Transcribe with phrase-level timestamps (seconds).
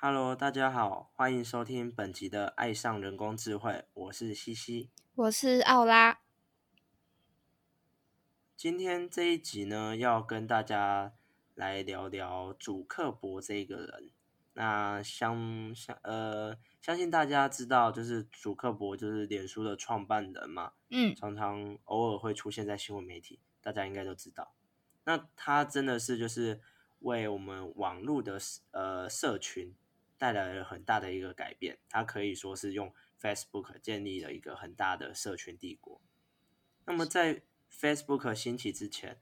[0.00, 6.20] Hello，大家好，欢迎收听本集的《爱上人工智慧》，我是西西，我是奥拉。
[8.56, 11.14] 今天这一集呢，要跟大家
[11.56, 14.12] 来聊聊主克伯这个人。
[14.52, 24.54] 那相相呃，相信大家知道，就是主克伯就是脸书的创办人嘛，嗯，常常偶尔会出现在新闻媒体，大家应该都知道。
[25.02, 26.60] 那他真的是就是
[27.00, 28.38] 为我们网络的
[28.70, 29.74] 呃社群
[30.18, 31.78] 带来了很大的一个改变。
[31.88, 36.00] 它可以说是用 Facebook 建立了一个很大的社群帝国。
[36.84, 39.20] 那么在 Facebook 兴起之前，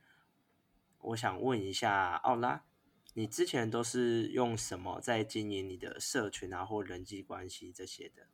[0.98, 2.64] 我想问一下奥拉。
[3.14, 8.26] 你之前都是用什么在经营你的社群啊，或人际关系这些的？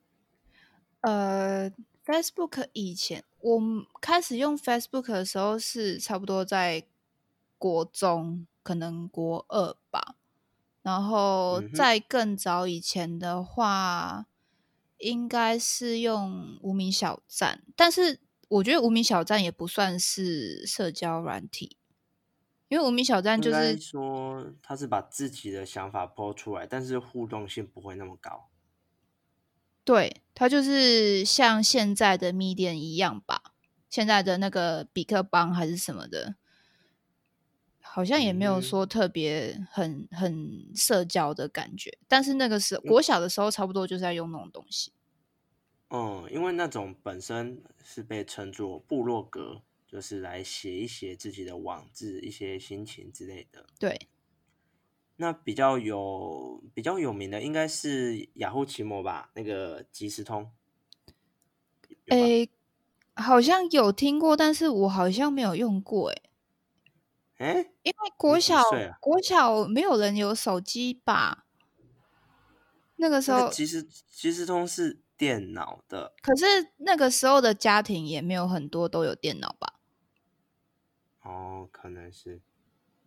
[1.03, 1.71] 呃
[2.05, 3.61] ，Facebook 以前我
[4.01, 6.85] 开始用 Facebook 的时候是差不多在
[7.59, 10.17] 国中，可能国二吧。
[10.83, 14.27] 然后在更早以前的话，
[14.99, 21.77] 应该是用无名小站，但是我觉得无名小站也不算是社交软体。
[22.69, 28.49] 因为无名小站就是说，他是把自己的想法抛出来，但是互动性不会那么高。
[29.85, 33.53] 对，它就是像现在的密店一样吧，
[33.91, 36.37] 现在的那个比克邦还是什么的，
[37.95, 41.99] 好像也没有说特别很很社交的感觉。
[42.09, 44.93] 但是那个时候，国小的时候，差不多就是在用那种东西。
[45.91, 49.63] 嗯，因为那种本身是被称作部落格。
[49.93, 53.67] 就是来写一写自己的网志、一些心情之类的。
[53.79, 54.09] 对，
[55.17, 60.51] 那比较有比较有名的应该是雅虎奇摩吧，那个即时通。
[62.07, 62.49] 诶，
[63.15, 66.09] 好像有听过，但是我好像没有用过。
[66.09, 66.23] 诶，
[67.43, 68.63] 诶，因为国小
[69.01, 71.45] 国小没有人有手机吧？
[72.97, 76.45] 那个时候，其实其实通是电脑的，可是
[76.79, 79.81] 那个时候的家庭也没有很多都有电脑吧？
[81.23, 82.41] 哦，可能是，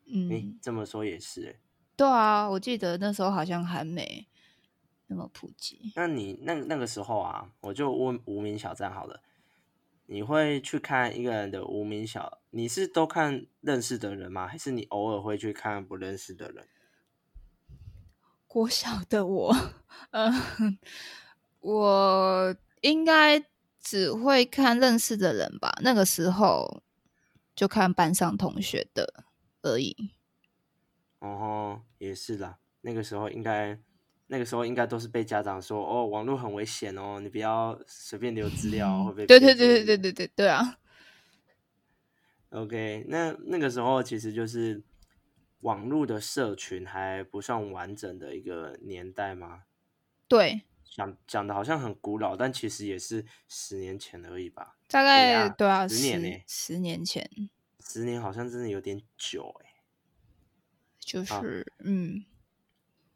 [0.05, 1.59] 嗯，这么说也是，哎，
[1.95, 4.27] 对啊，我记得那时候好像还没
[5.07, 5.93] 那么普及。
[5.95, 9.21] 那你那那个时候啊，我就问无名小站好了，
[10.05, 14.47] 你会去看一个人的无名小，你是都看认识的人吗？
[14.47, 16.67] 还是你偶尔会去看不认识的人？
[18.47, 19.55] 国小的我，
[20.11, 20.77] 嗯，
[21.59, 23.43] 我应该
[23.79, 25.77] 只会看认识的人吧。
[25.81, 26.81] 那个时候。
[27.55, 29.23] 就看班上同学的
[29.61, 30.11] 而已。
[31.19, 32.59] 哦，也是啦。
[32.81, 33.79] 那个时候应该，
[34.27, 40.79] 那个时候应该都是被家长说：“哦，网络很危险哦，你不要随便留资料，会被……”对对对对对对对对啊。
[42.49, 44.81] OK，那那个时候其实就是
[45.59, 49.63] 网络的社群还不算完整的一个年代吗？
[50.27, 54.77] 对，讲讲的好像很古老，但其实也是十年前而已吧。
[54.87, 56.43] 大概对啊，十年呢？
[56.47, 57.29] 十年前，
[57.79, 59.71] 十年好像真的有点久哎。
[60.97, 62.25] 就是嗯，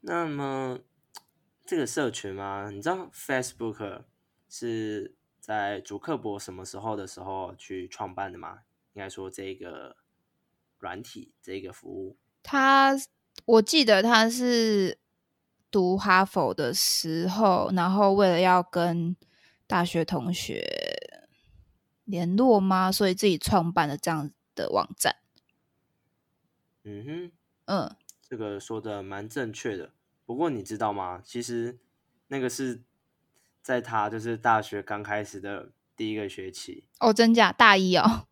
[0.00, 0.78] 那么
[1.70, 2.68] 这个社群吗？
[2.68, 4.02] 你知道 Facebook
[4.48, 8.62] 是在主克伯什么时候的时候去创办的吗？
[8.94, 9.94] 应该说这个
[10.80, 12.96] 软体这个服务，他
[13.44, 14.98] 我记得他是
[15.70, 19.14] 读哈佛的时候，然后为了要跟
[19.68, 20.66] 大学同学。
[22.04, 22.90] 联络吗？
[22.90, 25.14] 所以自己创办了这样的网站。
[26.82, 27.32] 嗯哼，
[27.66, 27.96] 嗯，
[28.28, 29.92] 这个说的蛮正确的。
[30.30, 31.20] 不过你知道吗？
[31.24, 31.76] 其实
[32.28, 32.84] 那个是
[33.60, 36.84] 在他就是大学刚开始的第一个学期。
[37.00, 37.50] 哦，真假？
[37.50, 38.28] 大一哦。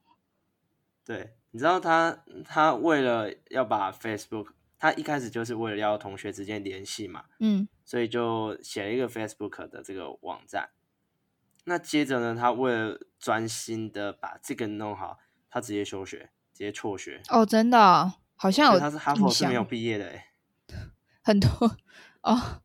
[1.05, 7.25] 对，你知道他他为了要把 Facebook，他一开始就是为了要同学之间联系嘛。
[7.41, 10.69] 嗯，所以就写了一个 Facebook 的这个网站。
[11.65, 12.37] 那接着呢？
[12.41, 15.19] 他为了专心的把这个弄好，
[15.51, 17.21] 他直接休学，直接辍学。
[17.29, 20.28] 哦，真的，好像有他是哈佛是没有毕业的哎，
[21.29, 21.49] 很多
[22.23, 22.63] 哦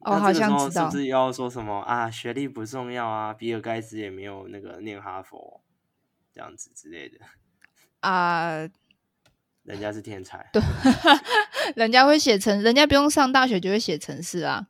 [0.00, 2.10] 哦，好像知道是不是要说什么啊？
[2.10, 5.62] 学历不重要啊，比尔盖茨也没有那个念哈佛
[6.32, 7.18] 这样子之类的
[8.00, 8.68] 啊，
[9.62, 10.60] 人家是天才，对，
[11.76, 14.66] 人家会写成，人家不用上大学就会写程式啊，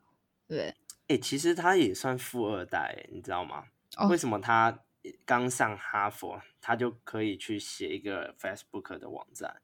[0.47, 0.75] 对。
[1.07, 3.63] 哎，其实他也算富二代，你知道吗？
[4.07, 4.79] 为什么他
[5.25, 9.55] 刚上哈佛，他就可以去写一个 Facebook 的网站？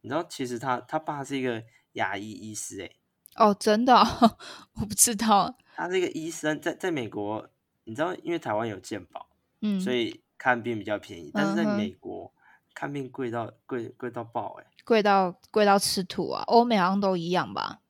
[0.00, 1.62] 你知道，其实他他爸是一个
[1.92, 2.90] 牙医医师，哎，
[3.36, 3.94] 哦，真的，
[4.74, 5.56] 我不知道。
[5.74, 7.48] 他这个医生在在美国，
[7.84, 9.28] 你知道，因为台湾有健保，
[9.60, 12.32] 嗯，所以看病比较便宜，但是在美国
[12.74, 16.42] 看病贵到贵贵到爆，哎，贵到贵到吃土啊！
[16.48, 17.80] 欧美好像都一样吧？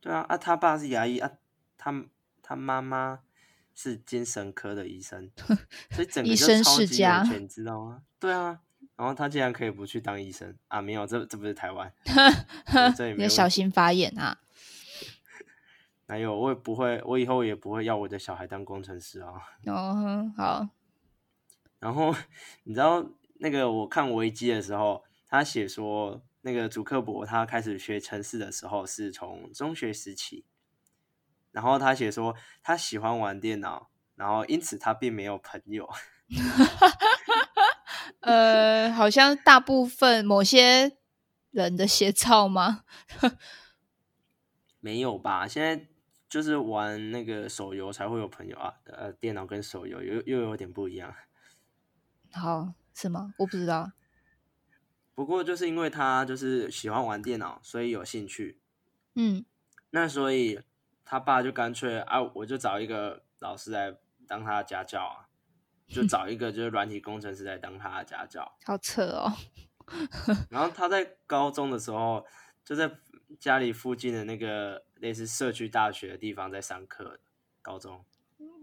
[0.00, 1.30] 对啊，啊，他爸是牙医啊，
[1.76, 2.04] 他
[2.42, 3.20] 他妈妈
[3.74, 5.30] 是精神科的医生，
[5.90, 8.02] 所以整个医就生世超级有家钱，你知道吗？
[8.18, 8.60] 对啊，
[8.98, 10.82] 然后他竟然可以不去当医生啊？
[10.82, 11.92] 没有，这这不是台湾
[13.16, 14.40] 你要小心发言啊！
[16.06, 16.36] 哪有？
[16.36, 19.34] 我也不会，我以后也不会要我的小孩当工程师啊。
[19.66, 20.68] 哦，好，
[21.78, 22.12] 然后
[22.64, 30.44] 你知道那个我看维基的时候，他写说那个祖克伯他开始学程式的时候是从中学时期，
[31.52, 32.34] 然后他写说
[32.64, 35.88] 他喜欢玩电脑，然后因此他并没有朋友。
[38.26, 40.96] 呃，好像大部分某些
[41.50, 42.84] 人的写照吗？
[44.80, 45.46] 没有吧？
[45.46, 45.88] 现在
[46.28, 51.14] 就是玩那个手游才会有朋友啊，呃，电脑跟手游又又有点不一样。
[52.32, 53.34] 好，是吗？
[53.38, 53.92] 我不知道。
[55.14, 58.60] 不过就是因为他就是喜欢玩电脑，所以有兴趣。
[59.14, 59.44] 嗯，
[59.90, 60.60] 那所以
[61.04, 63.96] 他爸就干脆啊，我就找一个老师来
[64.28, 65.27] 当他的家教啊，
[65.88, 68.56] 就找一个就是软体工程师来当他的家教。
[68.64, 69.32] 好扯哦。
[70.50, 72.24] 然后他在高中的时候
[72.64, 72.90] 就在
[73.40, 77.18] 家里附近的那个类似社区大学的地方在上课。
[77.60, 78.02] 高中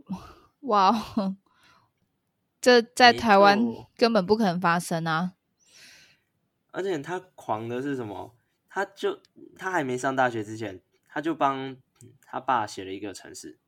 [0.61, 1.35] 哇哦，
[2.59, 3.59] 这在台湾
[3.95, 5.33] 根本不可能发生啊！
[6.71, 8.35] 而且他狂的是什么？
[8.67, 9.21] 他就
[9.57, 11.77] 他还没上大学之前，他就帮
[12.21, 13.59] 他爸写了一个程式，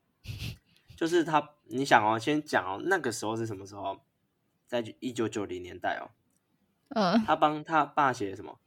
[0.97, 4.01] 就是他，你想哦，先讲哦，那个时候是什么时候？
[4.65, 6.11] 在一九九零年代哦，
[6.89, 8.59] 嗯他帮他爸写什么？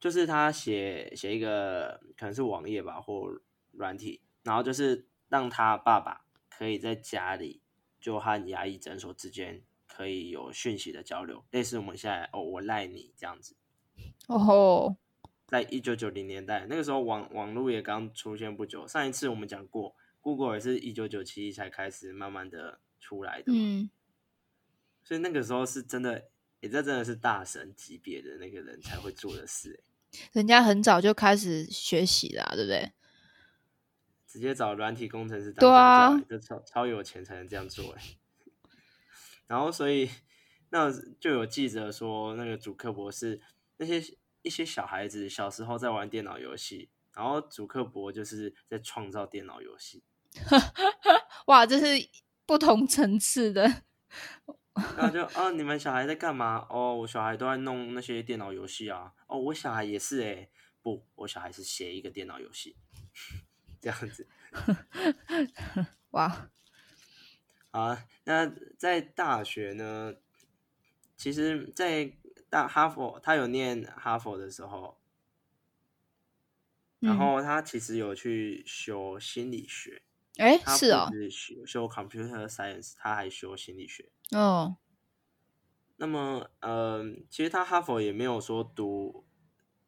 [0.00, 3.28] 就是他写写一个可能是网页吧或
[3.72, 7.60] 软体，然后就是让他爸爸可以在家里
[8.00, 13.54] 就和牙医诊所之间可以有讯息的交流，类似我们现在哦我赖你这样子。
[14.28, 14.96] 哦吼，
[15.46, 18.86] 在一九九零年代，那个时候网网络也刚出现不久。
[18.86, 23.90] 上一次我们讲过，Google 也是一九九七才开始慢慢的出来的嘛，嗯，
[25.04, 26.30] 所以那个时候是真的，
[26.60, 29.84] 也这真的是大神级别的那个人才会做的事、欸
[30.32, 32.92] 人家很早就开始学习啦，对不对？
[34.26, 38.02] 直接找软体工程师当对啊家教欸，就超超有钱才能这样做哎。
[39.46, 40.10] 然后所以
[40.68, 43.40] 那就有记者说，那个主克博士
[43.78, 44.02] 那些
[44.42, 50.02] 一些小孩子小时候在玩电脑游戏，然后主克博就是在创造电脑游戏。
[51.46, 52.08] 哇，这是
[52.46, 53.82] 不同层次的。
[54.96, 56.66] 然后就啊，你们小孩在干嘛？
[56.70, 59.12] 哦，我小孩都在弄那些电脑游戏啊。
[59.26, 60.50] 哦，我小孩也是诶、
[60.80, 62.76] 不，我小孩是写一个电脑游戏，
[63.80, 64.26] 这样子。
[66.12, 66.50] 哇，
[67.70, 70.14] 啊，那在大学呢，
[71.16, 72.12] 其实，在
[72.48, 74.98] 大哈佛，他有念哈佛的时候，
[77.00, 80.02] 然嗯后他其实有去修心理学，
[80.38, 84.10] 哎，是哦修修 computer science，他还修心理学。
[84.30, 84.76] 哦，
[85.96, 89.24] 那么，嗯、其实他哈佛也没有说读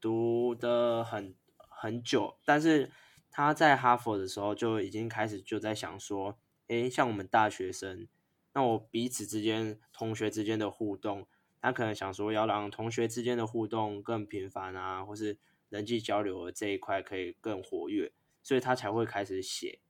[0.00, 2.92] 读的很很久，但是
[3.30, 6.38] 他在哈佛的时候就已经开始就在想说，
[6.68, 8.06] 诶，像我们大学生，
[8.52, 11.26] 那我彼此之间、同学之间的互动，
[11.60, 15.38] 他可能想说要让同学之间的互动更频繁啊，或是
[15.70, 18.12] 人际交流的这一块可以更活跃，
[18.42, 19.80] 所以他才会开始写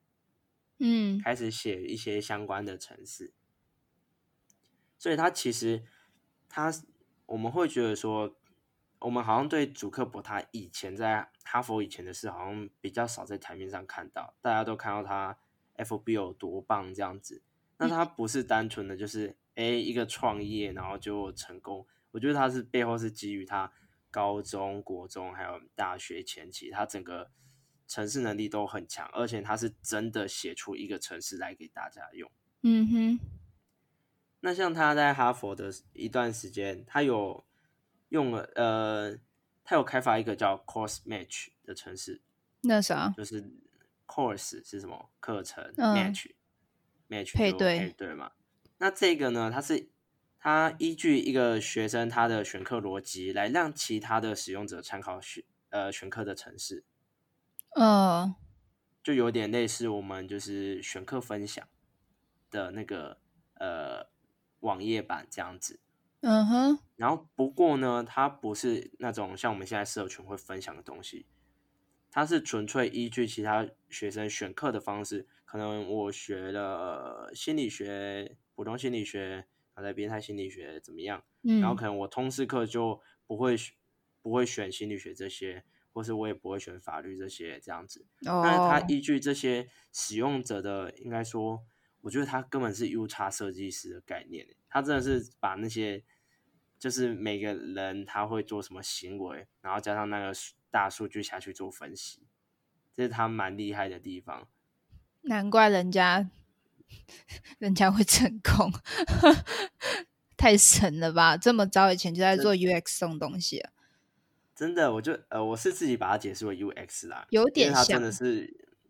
[0.79, 3.33] 嗯开始写一些相关的程式。
[4.97, 5.83] 所以他其实
[6.49, 6.73] 他
[7.25, 8.35] 我们会觉得说，
[8.99, 15.37] 我们好像对主克伯他以前在哈佛以前的事，好像比较少在台面上看到，大家都看到他
[15.77, 17.43] FB 有多棒这样子。
[17.77, 23.71] 那他不是单纯的就是诶一个创业然后就成功，我觉得他是背后是基于他
[24.09, 27.29] 高中、国中还有大学前期，他整个
[27.87, 32.29] 城市能力都很强，而且他是真的写出一个城市来给大家用。
[32.61, 33.19] 嗯哼，
[34.39, 37.45] 那像他在哈佛的一段时间，他有
[38.09, 39.17] 用了呃，
[39.63, 42.21] 他有开发一个叫 Course Match 的城市，
[42.61, 43.51] 那啥，就是
[44.07, 46.31] Course 是什么课程、嗯 Match
[47.07, 48.31] Match 就配对配对嘛。
[48.77, 49.89] 那这个呢，它是
[50.39, 56.83] 它依据一个学生他的选课逻辑来让其他的使用者参考选呃选课的城市，
[57.75, 58.33] 嗯
[59.03, 61.67] 就有点类似我们就是选课分享
[62.49, 63.19] 的那个
[63.59, 64.07] 呃
[64.61, 65.79] 网页版这样子。
[66.21, 71.27] 嗯哼，然后不过呢，它不是那种像我们现在社群会分享的东西，
[72.09, 75.27] 它是纯粹依据其他学生选课的方式。
[75.43, 81.23] 可能我学了心理学、普通心理学，然后在变态心理学怎么样？
[81.43, 83.55] 嗯，然后可能我通识课就不会
[84.23, 85.63] 不会选心理学这些，
[85.95, 88.05] 或是我也不会选法律这些这样子。
[88.21, 91.63] 但是他哦，依据这些使用者的，应该说，
[92.01, 96.03] 我觉得他根本是 U 叉设计师的概念，他真的是把那些
[96.77, 100.33] 就是每个人他会做什么行为，然后加上那个
[100.69, 102.27] 大数据下去做分析，
[102.93, 104.49] 这是他蛮厉害的地方。
[105.21, 106.29] 难怪人家
[107.57, 108.71] 人家会成功，
[110.35, 111.37] 太神了吧！
[111.37, 113.71] 这么早以前就在做 UX 这种东西了，
[114.55, 118.45] 真的，我就呃，我是自己把它解释为 UX 啦，有点像他真的是，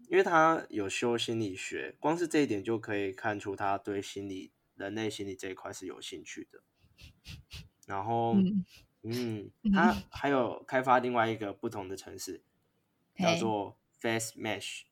[0.07, 6.62] 因为他有修心理学，光是这一点就可以看出他对心理、人类心理这一块是有兴趣的。
[7.88, 8.36] 然后，
[9.01, 12.43] 嗯他还有开发另外一个不同的城市，
[13.17, 14.84] 叫做 Face Mesh。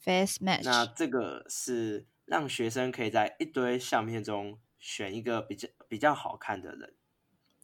[0.00, 6.94] Face 那 Match，这个是让学生可以在一堆相片中选一个比较比较好看的人。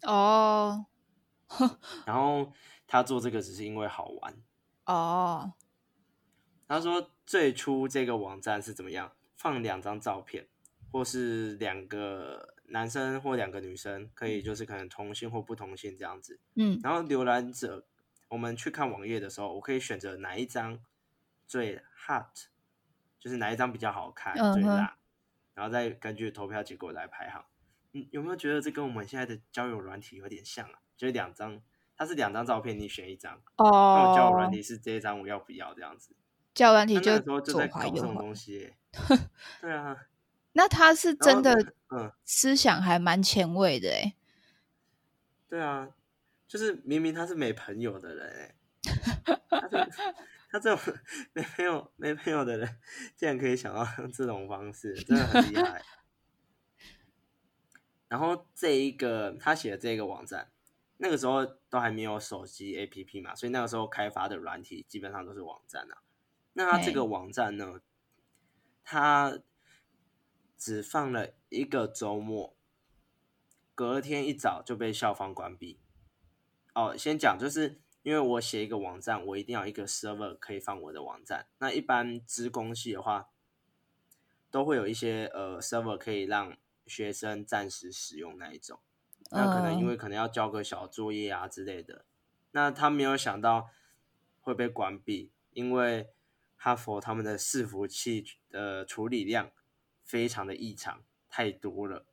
[0.02, 0.86] 哦
[2.06, 2.52] 然后
[2.86, 4.34] 他做这个只是因为好玩。
[4.86, 5.52] 哦，
[6.66, 9.12] 他说最初这个网站是怎么样？
[9.36, 10.48] 放两张照片，
[10.90, 16.40] 或是两个男生或两个女生，可以就是可能同性或不同性这样子。
[16.56, 17.86] 嗯然后浏览者，
[18.28, 20.80] 我们去看网页的时候，我可以选择哪一张
[21.46, 22.48] 最 hot，
[23.20, 24.96] 就是哪一张比较好看、嗯最辣，
[25.54, 27.44] 然后再根据投票结果来排行。
[27.92, 30.80] 嗯，有没有觉得这跟我们现在的交友软体有点像啊？
[30.98, 31.62] 就是两张，
[31.96, 33.40] 它是两张照片，你选一张。
[33.56, 36.14] 那我交友软哦，体是这一张我要不要这样子？
[36.52, 38.14] 交友软体他那个时候就左在搞这种。
[38.16, 38.76] 东西耶、
[39.62, 39.96] 对啊，
[40.52, 41.54] 那他是真的
[41.90, 44.14] 嗯，思想还蛮前卫的诶。
[45.48, 45.88] 对啊，
[46.48, 48.54] 就是明明他是没朋友的人哎、
[49.52, 49.86] 他这
[50.50, 50.94] 他这种
[51.32, 52.76] 没朋友没朋友的人，
[53.14, 55.80] 竟然可以想到这种方式，真的很厉害。
[58.08, 60.50] 然后这一个他写的这个网站，
[60.98, 66.02] 那个时候都还没有手机 APP 嘛，所以那个时候开发的软体基本上都是网站啊。
[66.54, 67.80] 那它这个网站呢，
[68.84, 69.38] 它
[70.56, 72.56] 只放了一个周末，
[73.74, 75.78] 隔天一早就被校方关闭。
[76.74, 81.46] 哦，先讲就是因为我写一个网站，我一定要一个 server 可以放我的网站。
[81.58, 83.30] 那一般资工系的话，
[84.50, 88.80] 都会有一些呃 server 可以让学生暂时使用那一种。
[89.30, 89.96] 那可能因为嗯。
[89.98, 92.04] 可能要交个小作业啊之类的，
[92.52, 93.70] 那他没有想到
[94.40, 96.08] 会被关闭，因为
[96.56, 99.50] 哈佛他们的伺服器的处理量
[100.04, 102.04] 非常的异常，太多了。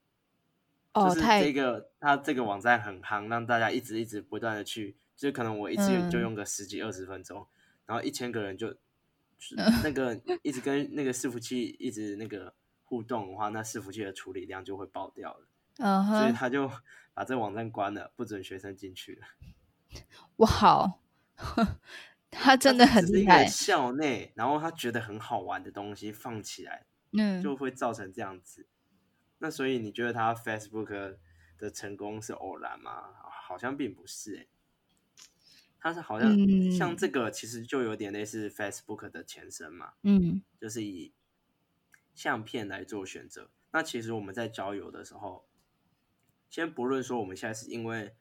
[0.93, 7.45] 哦，就是太这个他这个网站很夯，让大家一直一直不断的去，就是可能我一次就嗯用个十几二十分钟，
[7.85, 8.79] 然后一千个人就就
[9.37, 12.53] 是那个一直跟那个伺服器一直那个
[12.85, 16.69] 互动的话，那伺服器的处理量就会爆掉了，所以他就
[17.13, 19.27] 把这个网站关了，不准学生进去了。
[20.37, 21.01] 哇好，
[22.31, 23.45] 他真的很厉害。
[23.45, 28.67] 校内，然后他觉得很好玩的东西放起来，嗯，就会造成这样子。
[29.39, 31.17] 那所以你觉得他 Facebook
[31.57, 33.13] 的成功是偶然吗？
[33.47, 34.47] 好像并不是、欸，
[35.79, 36.29] 他是好像、
[36.71, 41.13] 像嗯这个其实就有点类似 Facebook 的前身嘛，嗯就是以
[42.13, 43.51] 相片来做选择。
[43.71, 45.45] 那其实我们在交友的时候，
[46.55, 48.15] 先不论说我们现在是因为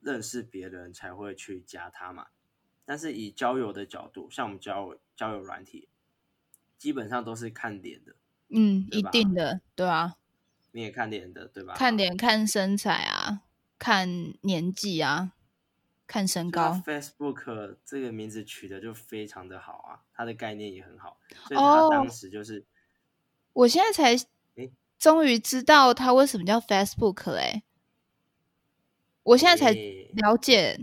[0.00, 2.28] 认识别人才会去加他嘛，
[2.86, 5.90] 但是以交友的角度，像我们交友交友软体，
[6.78, 8.16] 基本上都是看脸的，
[8.48, 10.16] 嗯，一定的，对啊，
[10.72, 11.74] 你也看脸的，对吧？
[11.74, 13.42] 看脸、看身材啊，
[13.78, 15.34] 看年纪啊，
[16.06, 16.82] 看身高。
[16.86, 22.64] Facebook 这个名字取得就非常的好啊，它的概念也很好，所以哦他当时就是、
[23.52, 27.62] 我现在才诶终于知道它为什么叫 Facebook 嘞、
[29.24, 30.78] 我现在才了解，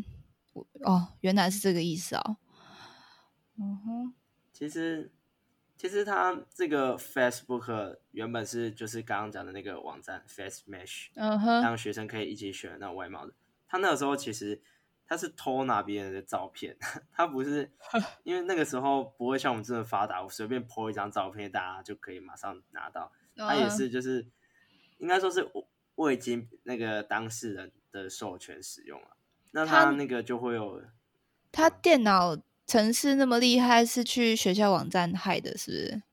[0.81, 2.38] 哦，原来是这个意思哦。
[3.57, 4.13] 嗯哼，
[4.51, 5.12] 其实，
[5.77, 13.33] 其实它这个 Facebook 原本是就是刚刚讲的那个网站 Face Mesh，嗯哼，让学生可以一起选那种外貌的。
[13.67, 14.62] 他那个时候其实
[15.05, 16.75] 他是偷拿别人的照片，
[17.13, 17.71] 他不是
[18.24, 23.12] 因为那个时候不会像我们这么发达，我随便 po 一张照片，大家就可以马上拿到。
[23.36, 24.27] 他也嗯是就是
[24.98, 25.50] 应该说是
[25.95, 29.17] 未经那个当事人的授权使用啊，
[29.51, 30.81] 那他他那个就会有
[31.51, 36.03] 他电脑程式那么厉害，是去学校网站害的，是不是？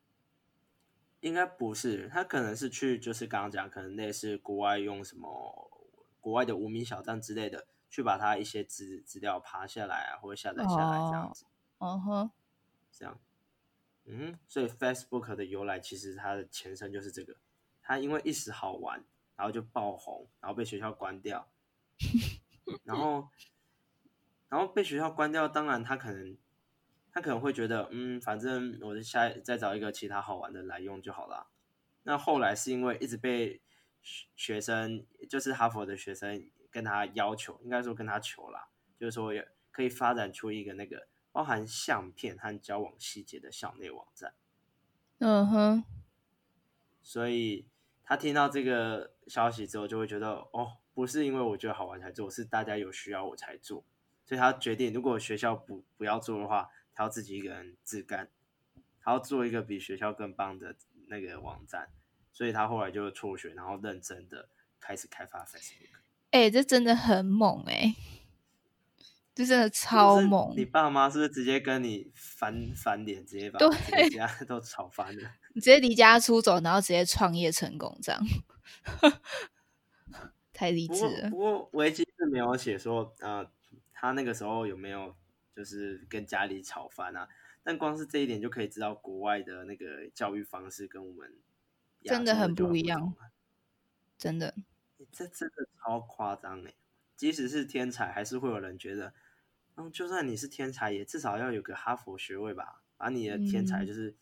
[1.21, 5.71] 应该不是，他可能是去就是刚刚讲，可能类似国外用什么
[6.21, 11.45] 国外的无名小站之类的，去把他一些资资料爬下来啊，或者下载下来这样子，
[11.79, 12.31] 哦哼，
[12.93, 13.19] 这样，
[14.05, 17.37] 嗯，所以 Facebook 的由来其实它的前身就是这个，
[17.83, 19.05] 它因为一时好玩，
[19.37, 21.49] 然后就爆红，然后被学校关掉，
[22.85, 23.29] 然后
[24.49, 26.37] 然后被学校关掉，当然他可能
[27.13, 31.49] 他可能会觉得，嗯，反正我就下再找一个其他好玩的来用就好了。
[32.05, 33.61] 那后来是因为一直被
[34.03, 39.33] 学生，就是哈佛的学生跟他要求，应该说跟他求啦，就是说
[39.71, 44.35] 可以发展出一个那个包含相片和交往细节的校内网站。
[45.19, 45.85] 嗯哼，
[47.03, 47.67] 所以
[48.05, 53.85] 他听到这个消息之后，就会觉得，哦，不是因为我觉得好玩才做，是大家有需要我才做。
[54.27, 58.29] 所以他决定，如果学校不不要做的话，他要自己一个人自干，
[59.01, 60.75] 他要做一个比学校更棒的
[61.07, 61.91] 那个网站。
[62.33, 64.49] 所以他后来就辍学，然后认真的
[64.81, 65.87] 开始开发 Facebook。
[66.33, 67.95] 哎，这真的很猛哎，
[69.37, 70.53] 这真的超猛！
[70.57, 73.61] 你爸妈是不是直接跟你翻翻脸，直接把
[74.11, 75.31] 家 都吵翻了？
[75.55, 78.21] 你直接离家出走，然后直接创业成功，这样
[80.59, 81.31] 太励志了。
[81.31, 83.49] 不过维基是没有写说，呃，
[83.93, 85.15] 他那个时候有没有
[85.55, 87.29] 就是跟家里吵翻啊？
[87.63, 91.33] 但光是这一点就可以知道国外的那个教育方式跟我们。
[92.03, 93.15] 真的很不一样，
[94.17, 94.55] 真的，
[95.13, 96.73] 这真的超夸张哎！
[97.17, 99.13] 即使是天才，还是会有人觉得，
[99.77, 104.15] 嗯，就算你是天才，也至少要有个哈佛学位吧，把你的天才就是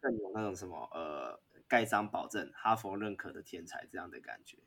[0.00, 4.58] 更有那种什么呃，盖章保证哈佛认可的天才这样的感觉。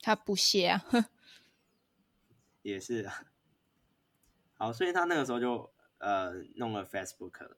[0.00, 0.84] 他不屑啊，
[2.62, 3.26] 也是啊。
[4.54, 7.56] 好，所以他那个时候就呃弄了 Facebook 了。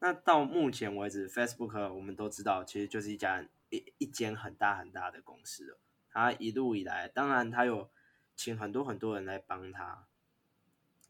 [0.00, 3.48] 那到目前为止，Facebook 我们都知道，其实就是一家。
[3.70, 7.90] 一一间很大很大的公司了，他一路以来，当然他有
[8.34, 10.08] 请很多很多人来帮他，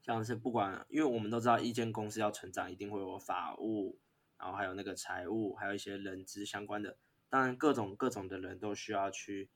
[0.03, 4.01] 像是不管，因为我们都知道一间公司要成长，一定会有法务，
[4.39, 6.99] 然后还有那个财务，还有一些人资相关的，
[7.29, 9.49] 当然各种各种的人都需要去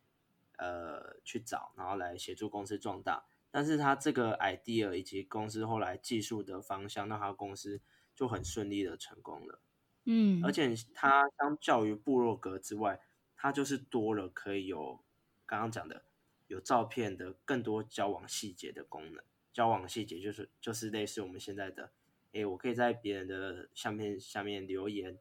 [0.62, 3.24] 呃去找，然后来协助公司壮大。
[3.50, 7.80] 但是他这个 idea 以及公司后来技术的方向，那他公司
[8.14, 9.60] 就很顺利的成功了。
[10.04, 13.00] 嗯，而且他相较于部落格之外，
[13.36, 15.04] 他就是多了可以有
[15.44, 16.04] 刚刚讲的
[16.46, 19.22] 有照片的更多交往细节的功能。
[19.52, 21.92] 交往细节就是就是类似我们现在的，
[22.32, 25.18] 哎，我可以在别人的相片下面留言。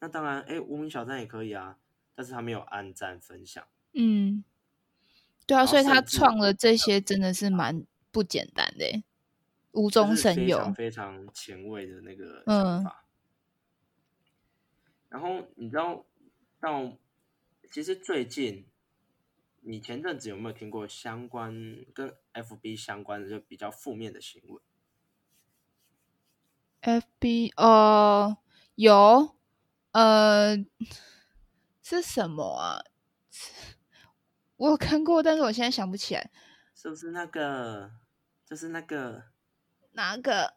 [0.00, 1.78] 那当然，哎，无名小站也可以啊，
[2.16, 3.64] 但是他没有按赞分享。
[3.92, 4.44] 嗯，
[5.46, 9.02] 对啊，所以他创了这些真的是蛮不简单的，
[9.72, 13.04] 无中生有，非常前卫的那个想法。
[15.08, 16.04] 然后你知道，
[16.60, 16.96] 到
[17.70, 18.66] 其实最近，
[19.60, 21.52] 你前阵子有没有听过相关
[21.92, 24.60] 跟 FB 相关的就比较负面的新闻
[26.82, 28.36] ？FB 呃
[28.74, 29.36] 有
[29.92, 30.56] 呃
[31.82, 32.80] 是什么啊？
[34.64, 36.30] 我有看过，但是我现在想不起来，
[36.74, 37.90] 是不是那个？
[38.46, 39.24] 就是那个
[39.92, 40.54] 哪个？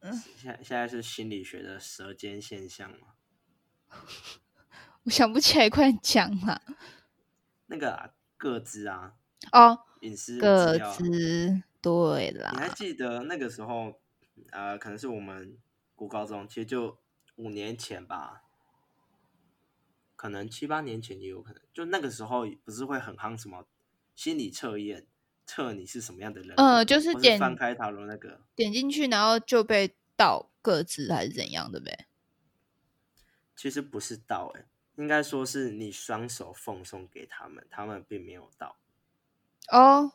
[0.00, 3.08] 嗯，现现在是心理学的舌尖现象吗？
[5.02, 6.58] 我想不起来，快讲嘛！
[7.66, 9.14] 那个啊个资啊，
[9.52, 12.50] 哦，隐私个资，对啦。
[12.52, 14.00] 你还记得那个时候？
[14.52, 15.58] 呃，可能是我们
[15.96, 16.96] 读高中，其实就
[17.34, 18.44] 五年前吧，
[20.18, 21.62] 可能七八年前也有可能。
[21.72, 23.64] 就那个时候，不是会很夯什么
[24.16, 25.06] 心理测验，
[25.46, 26.56] 测你是什么样的人？
[26.56, 32.08] 呃，就是点翻开塔罗那个，点进去，然后就被盗各自还是怎样的呗？
[33.54, 38.76] 其实不是盗哎，应该说是你双手奉送给他们，他们并没有盗。
[39.68, 40.12] 哦，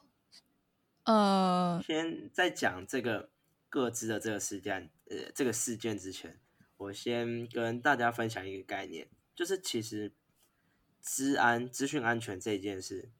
[1.05, 3.29] 呃，先在讲这个
[3.69, 6.39] 各自的这个事件，呃，这个事件之前，
[6.75, 10.13] 我先跟大家分享一个概念，就是其实
[11.01, 13.11] 资安、资讯安全这一件事，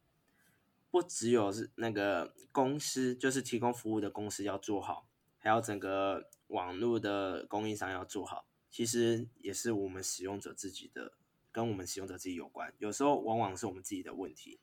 [0.92, 8.46] 不只有是那个公司，就是提供服务的公司要做好，还有整个网络的供应商要做好。
[8.70, 11.14] 其实也是我们使用者自己的，
[11.52, 12.74] 跟我们使用者自己有关。
[12.80, 14.60] 有时候往往是我们自己的问题，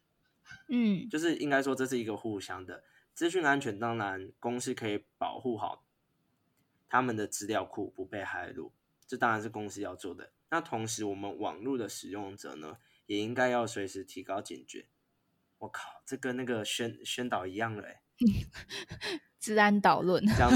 [0.69, 2.83] 嗯，就是应该说这是一个互相的
[3.15, 3.79] 资讯安全。
[3.79, 5.85] 当然，公司可以保护好
[6.89, 8.73] 他们的资料库不被害入，
[9.07, 10.33] 这当然是公司要做的。
[10.51, 14.87] 那同时，我们网络的使用者呢，也应该要随时提高警觉。
[15.59, 18.03] 我靠，这跟那个宣宣导一样了哎，
[19.39, 20.51] 治安导论， 讲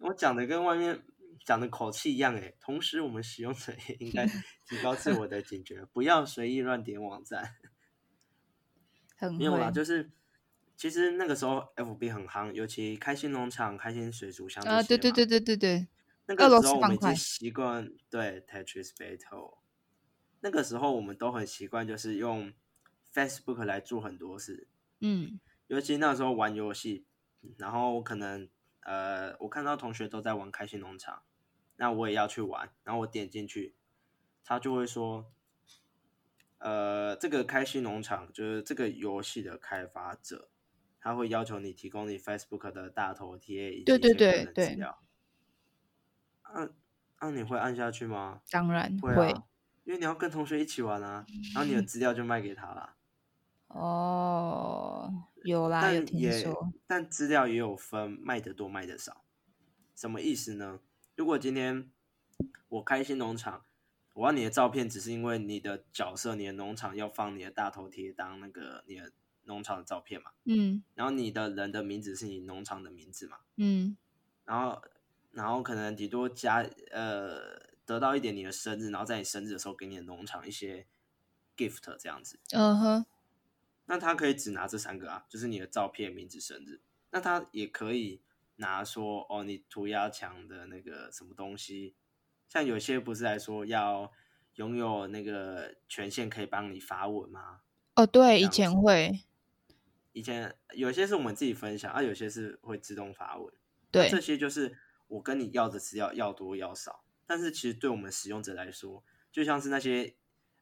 [0.00, 1.02] 我讲的跟外面。
[1.42, 7.56] 讲的口气一样诶，同时我们使用者也应该提高自我的警觉，不要随意乱点网站。
[9.36, 10.10] 没有啦，就是
[10.76, 15.88] 其实那个时候 FB 很夯，尤其开心农场、开心水族箱啊，对对对对对对，
[16.30, 19.58] 那个时候我们已经习惯对 Tetris Battle，
[20.38, 22.52] 那个时候我们都很习惯，就是用
[23.12, 24.68] Facebook 来做很多事。
[25.00, 27.04] 嗯，尤其那时候玩游戏，
[27.56, 28.48] 然后我可能
[28.82, 31.24] 呃，我看到同学都在玩开心农场，
[31.76, 33.74] 那我也要去玩，然后我点进去，
[34.44, 35.32] 他就会说，
[36.58, 40.48] 呃，这个开心农场就是这个游戏的开发者，
[41.00, 44.84] 他会要求你提供你 Facebook 的大头贴以及对对对相关的资对
[46.52, 46.64] 料。
[46.64, 46.68] 啊
[47.16, 48.40] 啊，你会按下去吗？
[48.50, 49.30] 当然会
[49.84, 52.96] 因为你要跟同学一起玩啊，然后你的 资料就卖给他啦。
[53.68, 59.22] 哦，有啦，有听但也说，但资料也有分卖的多卖的少，
[59.94, 60.80] 什么意思呢？
[61.14, 61.90] 如果今天
[62.68, 63.64] 我开心农场，
[64.14, 69.12] 我要你的照片，只是因为你的角色、你的农场要放你的大头贴当那个你的
[69.44, 73.96] 农场的照片嘛，嗯然后你的人的名字是你农场的名字嘛，嗯
[74.44, 74.82] 然后
[75.32, 80.86] 然后可能顶多加呃得到一点你的生日，然后在你生日的时候给你的农场一些
[81.56, 83.06] gift 这样子，嗯哼，
[83.86, 86.80] 那他可以只拿这三个啊，就是你的照片、名字、生日。
[87.10, 88.22] 那他也可以
[88.56, 91.96] 拿说哦，你涂鸦墙的那个什么东西，
[92.48, 94.12] 像有些不是来说要
[94.54, 97.62] 拥有那个权限可以帮你发文吗？
[97.96, 99.24] 哦，对，以前会，
[100.12, 103.52] 以前有些是我们自己分享，啊，有些是会自动发文。
[103.90, 104.78] 对这，些就是
[105.10, 110.16] 我跟你要的资料要多要少，但是其实对我们使用者来说，就像是那些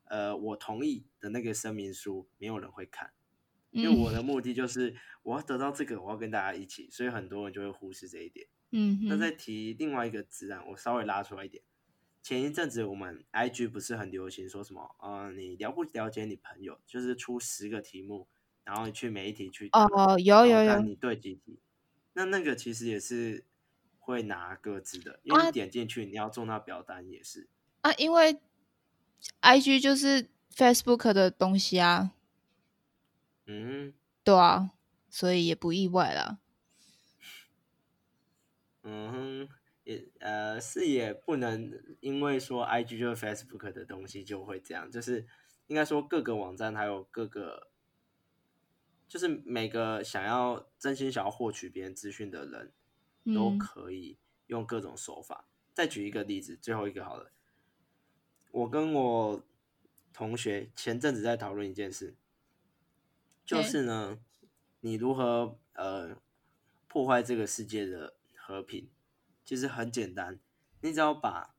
[0.04, 3.12] 呃我同意的那个声明书，没有人会看。
[3.70, 8.48] 因为嗯我的目的就是我要得到这个，我要跟大家一起，所以很多人就会忽视这一点。
[8.70, 11.62] 嗯，那再提另外一个自然，我稍微拉出来一点。
[12.22, 18.26] 前一阵子我们 IG 不是很流行说什么，呃，你了不了解你朋友，就是出十个题目，
[18.64, 21.60] 然后你去每一题去哦，有有有，你对几题。
[22.14, 23.44] 那那个其实也是
[24.12, 27.48] 会拿各自的，因为啊你点进去你要做那表单也是。
[27.82, 28.40] 啊，因为
[29.40, 32.12] I G 就是 Facebook 的东西啊，
[33.46, 33.92] 嗯
[34.24, 34.70] 对啊，
[35.10, 36.38] 所以也不意外啦。
[38.82, 39.48] 嗯哼，
[39.84, 45.26] 也呃是也不能因为说 IG 就是 Facebook 的东西就会这样，就是
[45.66, 47.68] 应该说各个网站还有各个，
[49.06, 52.72] 就是每个想要真心想要获取别人资讯的人
[53.34, 55.46] 都嗯可以用各种手法。
[55.74, 57.30] 再举一个例子，最后一个好了，
[58.50, 59.44] 我跟我
[60.12, 62.16] 同学前阵子在讨论一件事，
[63.44, 64.18] 就是呢，
[64.80, 66.20] 你如何呃
[66.88, 68.88] 破坏这个世界的和平，
[69.44, 70.40] 其实很简单，
[70.80, 71.54] 你只要把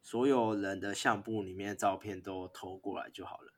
[0.00, 3.52] 所有人的相簿里面的照片都偷过来就好了。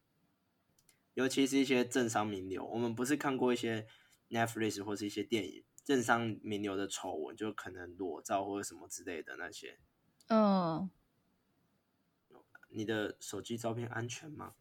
[1.14, 3.86] 尤其是一些政商名流，我们不是看过一些
[4.30, 9.78] Netflix 或是一些电影，政商名流的丑闻，就可能裸照或者什么之类的那些，
[10.28, 10.90] 嗯，
[12.68, 14.54] 你的手机照片安全吗？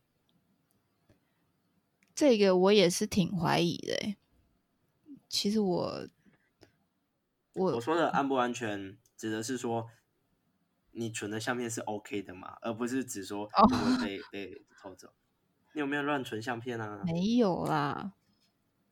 [2.14, 4.18] 这个我也是挺怀疑的欸。
[5.30, 6.08] 其实我
[7.54, 9.90] 我我说的安不安全，指的是说
[10.92, 13.50] 你存的相片是 OK 的嘛，而不是只说
[14.02, 15.14] 被、 被偷走。
[15.74, 17.02] 你有没有乱存相片啊？
[17.06, 18.14] 没有啦。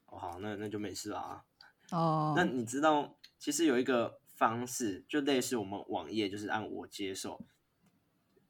[0.06, 1.44] 哦，好，那那就没事啦。
[1.92, 7.46] 哦，那你知道，其实有一个方式，就类似我们网页，就是按我接受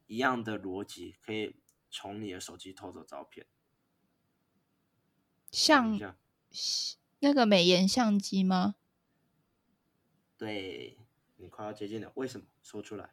[0.08, 1.56] 一样的逻辑，可以
[1.90, 3.46] 从你的手机偷走照片。
[5.52, 6.00] 像，
[7.20, 8.76] 那个美颜相机吗？
[10.38, 10.98] 对
[11.38, 12.46] 你快要接近了，为什么？
[12.62, 13.12] 说出来。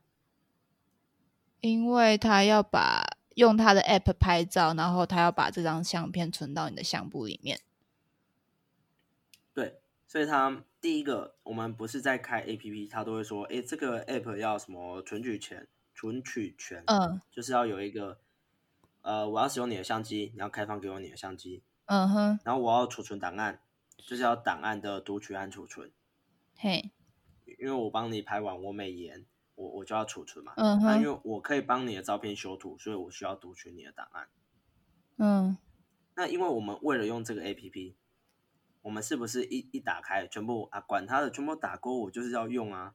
[1.61, 3.03] 因为他要把
[3.35, 7.61] 用他的 app 拍照，然后他要把这张相片存到你的相簿里面。
[10.09, 15.69] 对，所以它第一个，我们不是在开 A P P，它都会说，诶，这个 App 要什么存取权？
[15.99, 18.21] 存取权，嗯就是要有一个，
[19.01, 23.63] 呃，我要使用你的相机，你要开放给我你的相机，嗯哼，然后我要储存档案，
[23.97, 25.91] 就是要档案的读取和储存，
[26.55, 26.91] 嘿，
[27.59, 30.53] 因为我帮你拍完我美颜，我我就要储存嘛。
[30.59, 34.29] 嗯那因，为我可以帮你的照片修图，所以我需要读取你的档案。
[35.17, 35.57] 嗯
[36.15, 37.97] 那因为我们为了用这个 A P P，
[38.87, 42.95] 我们是不是一一打开全部啊管他的，全部打勾，我就是要用啊。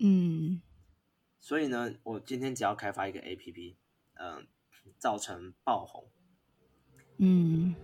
[0.00, 0.62] 嗯
[1.38, 3.76] 所以呢，我今天只要开发一个 A P P，
[4.14, 4.46] 嗯、
[4.98, 6.08] 造成爆红，
[7.18, 7.74] 嗯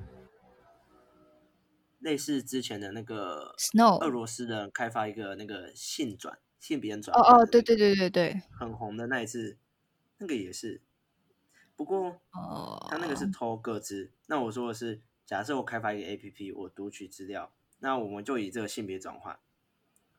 [1.99, 9.59] 类似之前的那个俄，Snow，罗斯的开发一个那个性转性别转哦哦，对对对对对，很红的那一次，
[10.17, 10.81] 那个也是。
[11.77, 15.03] 不过哦，他那个是偷个资，那我说的是，
[15.33, 19.41] 假设我开发一个 A P P，我读取资料，那我们就以这个性别转换，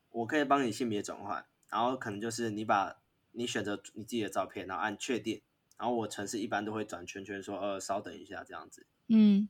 [0.10, 2.99] 我可以帮你性别转换，然后可能就是你把
[3.34, 5.43] 你选择你自己的照片，然后按确定，
[5.78, 8.88] 然后我程式一般都会转圈圈说，呃，稍等一下这样子。
[9.08, 9.47] 嗯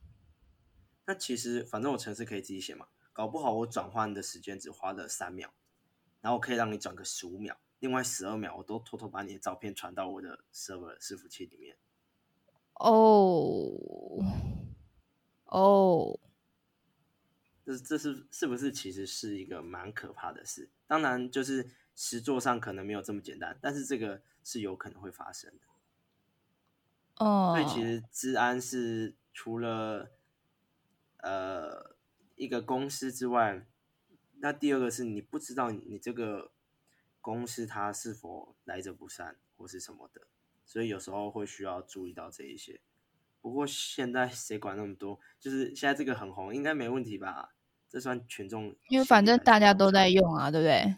[1.05, 5.53] 那其实反正我程式可以自己写嘛，搞不好我转换的时间只花了三秒，
[6.19, 11.77] 然后可以让你转个十五秒，另外十二秒我都偷偷把你的照片传到我的 server 伺服器里面。
[12.73, 13.71] 哦
[15.53, 16.19] 哦，
[17.63, 20.67] 这这是是不是其实是一个蛮可怕的事？
[20.87, 27.23] 当然，就是实作上可能没有这么简单，但是这个是有可能会发生的。
[27.23, 30.09] 哦，所以其实治安是除了
[31.17, 31.95] 呃
[32.35, 33.67] 一个公司之外，
[34.39, 36.51] 那第二个是你不知道你这个
[37.21, 40.25] 公司它是否来者不善或是什么的，
[40.65, 42.81] 所以有时候会需要注意到这一些。
[43.43, 45.19] 不过现在谁管那么多？
[45.37, 47.53] 就是现在这个很红，应该没问题吧？
[47.89, 50.95] 这算群众，因为反正大家都在用啊，对不对？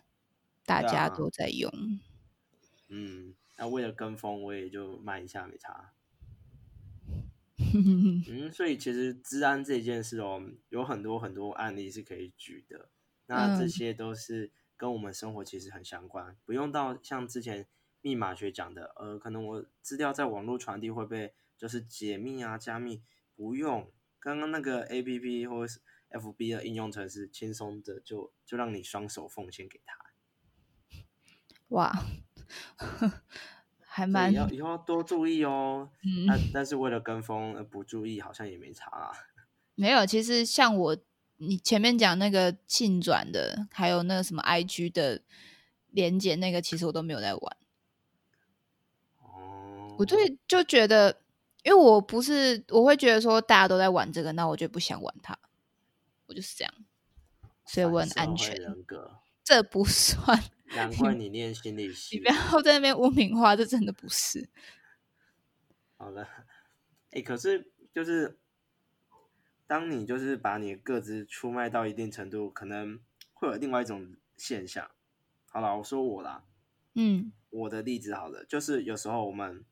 [0.63, 1.71] 大家都在用。
[2.89, 5.91] 嗯，那为了跟风，我也就慢一下没差。
[8.29, 12.89] 嗯，所以其实治安这件事哦，有很多很多案例是可以举的。
[13.25, 17.67] 那这嗯些都是跟我们生活其实很相关，不用到像之前
[18.01, 23.01] 密码学讲的，呃，可能我资料在网络传递会被就是解密啊、加密，
[23.35, 23.91] 不用。
[24.19, 29.95] 刚刚那个 A P P 或者是 F B 的应用程式，轻松的就就让你双手奉献给他。
[31.69, 31.91] 哇，
[33.79, 35.91] 还蛮以要以后要多注意哦。
[36.03, 39.11] 嗯但但是为了跟风而不注意，好像也没差啦。
[39.75, 40.05] 没有。
[40.05, 40.97] 其实像我，
[41.37, 45.21] 你前面讲那个信转的，还有那个什么 IG 的
[45.89, 47.57] 连接，那个其实我都没有在玩。
[49.19, 51.21] 哦，我对就觉得，
[51.65, 55.36] 因为我不是，我会觉得说大家都在玩这个，那我就不想玩它，
[56.28, 56.73] 我就是这样，
[57.65, 58.56] 所以我很安全。
[58.56, 60.39] 人格，这不算，
[60.75, 62.30] 难怪你念心理你不。
[62.30, 64.47] 要在那边污名化，这真的不是。
[65.97, 66.28] 好了，
[67.10, 68.38] 哎、可是就是
[69.65, 72.99] 当你就是把你的个资出卖到一定程度，可能
[73.34, 74.91] 会有另外一种现象。
[75.47, 76.43] 好了，我说我啦，
[76.93, 79.65] 嗯我的例子好了，就是有时候我们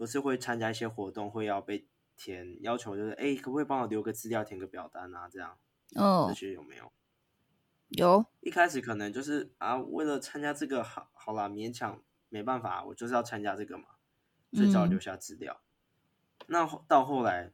[0.00, 1.86] 不是会参加一些活动，会要被
[2.16, 5.28] 填要求，就是哎、诶可不可以帮我留个资料，填个表单啊？
[5.28, 5.58] 这样
[5.90, 6.90] 这哦，些有没有？
[7.90, 13.84] 有一开始可能就是啊，为了参加这个，好好啦，勉强没办法，我就是要参加这个嘛，
[14.54, 15.60] 所以只好嗯留下资料。
[16.46, 17.52] 那到后来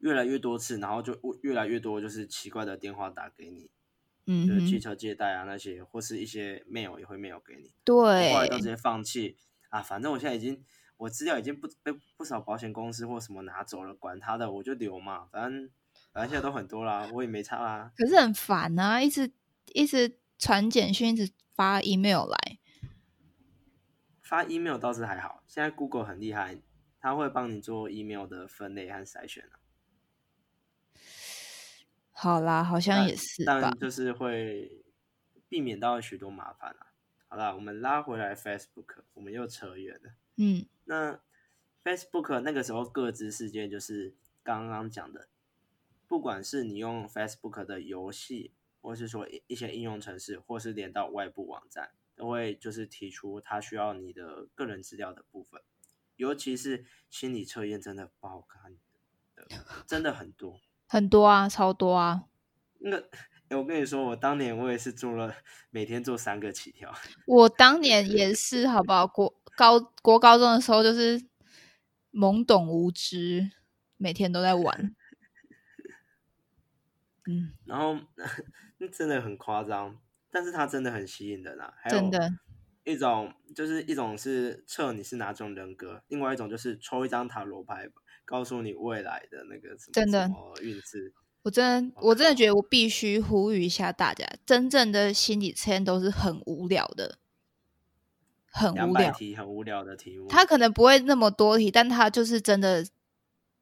[0.00, 3.70] 越来越多次，然后就越来越多就是奇怪的电话打给你，
[4.26, 7.68] 嗯就是汽哼，车借贷啊那些，或是一些 mail 也会 mail 给你。
[7.68, 9.36] 我对后来都直接放弃
[9.68, 10.64] 啊，反正我现在已经
[11.02, 15.68] 我资料已经不被不少保险公司或什么拿走了，管他的，我就留嘛，反正
[16.12, 17.90] 反正现在都很多啦，我也没差啦。
[17.96, 19.32] 可是很烦啊，一直
[19.74, 22.58] 一直传简讯，一直发 email 来。
[24.20, 26.62] 发 email 倒是还好，现在 Google 很厉害，
[27.00, 29.58] 它会帮你做 email 的分类和筛选啊。
[32.12, 33.76] 好啦，好像也是吧但。
[33.76, 34.84] 就是会
[35.48, 36.94] 避免到许多麻烦啊。
[37.26, 40.12] 好啦，我们拉回来 Facebook，我们又扯远了。
[40.36, 41.20] 嗯那
[41.84, 45.28] Facebook 那个时候各自事件就是刚刚讲的，
[46.06, 55.60] 不管是你用 Facebook 的游戏，或是说一一些应用程式，或是连到外部网站，都会就是提出它需要你的个人资料的部分，
[56.16, 58.76] 尤其是心理测验真的不好看
[59.34, 59.46] 的，
[59.86, 60.60] 真的很多。
[60.86, 62.24] 很多啊，超多啊。
[62.78, 63.08] 那个，
[63.58, 65.34] 我跟你说，我当年我也是做了，
[65.70, 66.92] 每天做三个起跳。
[67.26, 69.06] 我当年也是，好不好？
[69.06, 71.22] 国高国高中的时候就是
[72.12, 73.50] 懵懂无知，
[73.96, 74.94] 每天都在玩。
[77.26, 77.96] 嗯，然后
[78.78, 79.98] 那 真的很夸张，
[80.30, 81.72] 但是它真的很吸引人啊。
[81.76, 82.30] 还有真的，
[82.84, 87.88] 一种就是一种是测你是哪种人格，另外一种就是抽一张塔罗牌，
[88.24, 91.14] 告诉你未来的那个什么真的什么运势。
[91.44, 97.18] 我真的，我我真的觉得我必须呼吁一下大家，真正的心理测验都是很无聊的，
[98.52, 99.10] 很无聊。
[99.12, 102.86] 题很无聊的题目，它可能不会那么多题，但它就是真的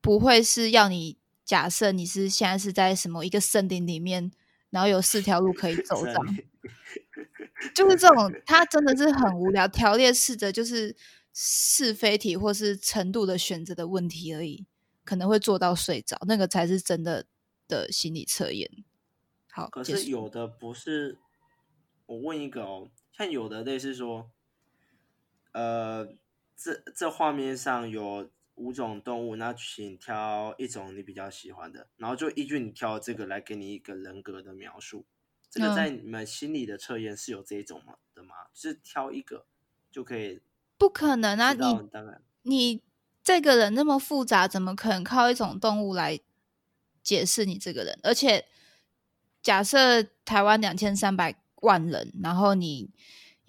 [0.00, 4.30] 不会是要你假设你是现在是在什么一个森林里面，
[4.70, 6.36] 然后有四条路可以走这样，
[7.74, 10.96] 就是这种，它真的是很无聊，条列式的就是
[11.32, 14.66] 是非题或是程度的选择的问题而已，
[15.04, 17.26] 可能会做到睡着，那个才是真的
[17.68, 18.68] 的心理测验。
[19.52, 21.18] 好，可是有的不是，
[22.06, 24.30] 我问一个哦，像有的类似说，
[25.52, 26.06] 呃，
[26.56, 35.06] 这这画面上有五种动物，那请挑一种你比较喜欢的，然后就依据你挑的这个来给你一个人格的描述。
[35.50, 38.34] 这个嗯在你们心理的测验是有这一种吗的吗？
[38.54, 39.46] 就是挑一个
[39.90, 40.40] 就可以
[40.78, 41.52] 不可能啊！
[41.52, 41.58] 你
[41.88, 42.82] 当然你
[43.24, 46.20] 这个人那么复杂，怎么可能靠一种动物来
[47.02, 47.98] 解释你这个人？
[48.02, 48.46] 而且
[49.42, 52.90] 假设台湾两千三百万人，然后你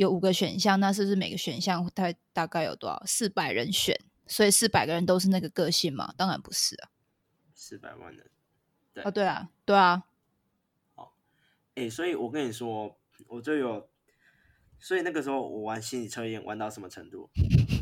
[0.02, 3.04] 有五个选项，那是不是每个选项它大概有多少？
[3.06, 6.12] 四百人选，所以四百个人都是那个个性吗？
[6.18, 6.90] 当然不是啊。
[7.54, 8.32] 四百万人，
[8.96, 10.06] 对哦，对啊，对啊，
[10.96, 11.14] 好
[11.76, 13.88] 哎、所以我跟你说，我就有，
[14.80, 17.30] 所以那个时候我玩心理测验玩到什么程度？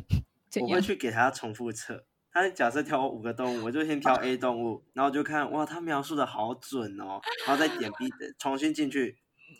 [0.59, 2.05] 我会去给他重复测。
[2.33, 9.17] 他假设挑五个动物，我就先挑 A 动物，然后就看哇，他描述的好准哦，然后再点 B，重新进去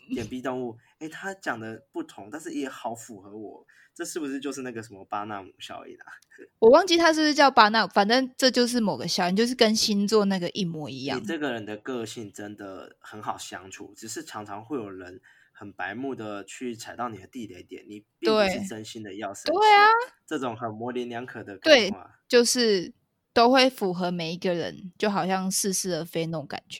[0.10, 6.06] 点 B 动物，哎，他讲的不同，但是也好符合我，这是不是就是那个什么巴纳姆效应啊？
[6.60, 11.25] 我忘记他是不是叫巴纳，反正这就是某个效应，就是跟星座那个一模一样你。
[11.25, 15.21] 这个人的个性真的很好相处，只是常常会有人
[15.52, 19.60] 很白目的去踩到你的地雷点，你并不是真心的要生气。
[19.60, 19.88] 对啊，
[20.25, 22.93] 这种很模棱两可的对感话，就是
[23.34, 26.80] 都会符合每一个人，就好像似是而非那种感觉。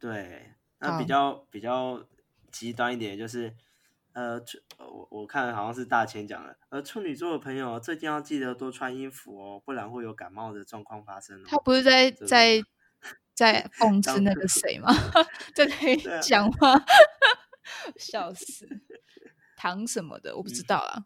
[0.00, 2.04] 对，那比较比较
[2.50, 3.54] 极端一点就是，
[4.12, 11.44] 呃，处呃我我看好像是大千讲的，呃，处女座的朋友最近要记得多穿衣服哦，不然会有感冒的状况发生哦。
[11.46, 12.64] 他不是在这个在
[13.32, 14.88] 在讽刺那个谁吗？
[15.54, 15.66] 在
[16.20, 16.74] 讲话？
[17.96, 18.68] 笑死！
[19.56, 21.04] 糖什么的我不知道啊。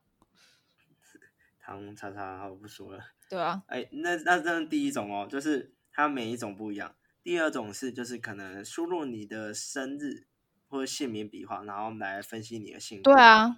[1.60, 3.04] 糖叉叉，好我不说了。
[3.28, 6.94] 对啊，哎，那那这是第一种哦，就是它每一种不一样。
[7.24, 10.26] 第二种是就是可能输入你的生日
[10.68, 13.10] 或者姓名笔画，然后来分析你的性格。
[13.10, 13.56] 对啊，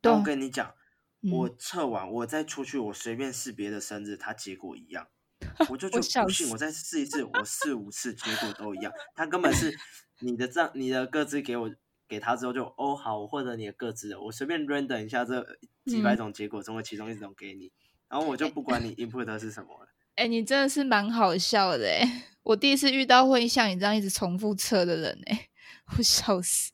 [0.00, 0.74] 但我跟你讲，
[1.22, 5.06] 嗯我测完，我再出去，我随便试别的生日，它结果一样，
[5.70, 8.92] 我就我笑觉得不信，我再试一次，我试五次，结果都一样。
[9.14, 9.72] 他根本是
[10.18, 11.72] 你的账，你的个资给我
[12.08, 15.46] 给他之后就哦好，我获得你的个资了，我随便 render 一下这
[15.84, 17.70] 几百嗯种结果中的其中一种给你，
[18.08, 19.88] 然后我就不管你 input 的是什么了。
[20.16, 22.26] 哎、你真的是蛮好笑的哎！
[22.42, 25.48] 我第一次遇到会像你这样一直重复测的人哎，
[25.96, 26.72] 我笑死。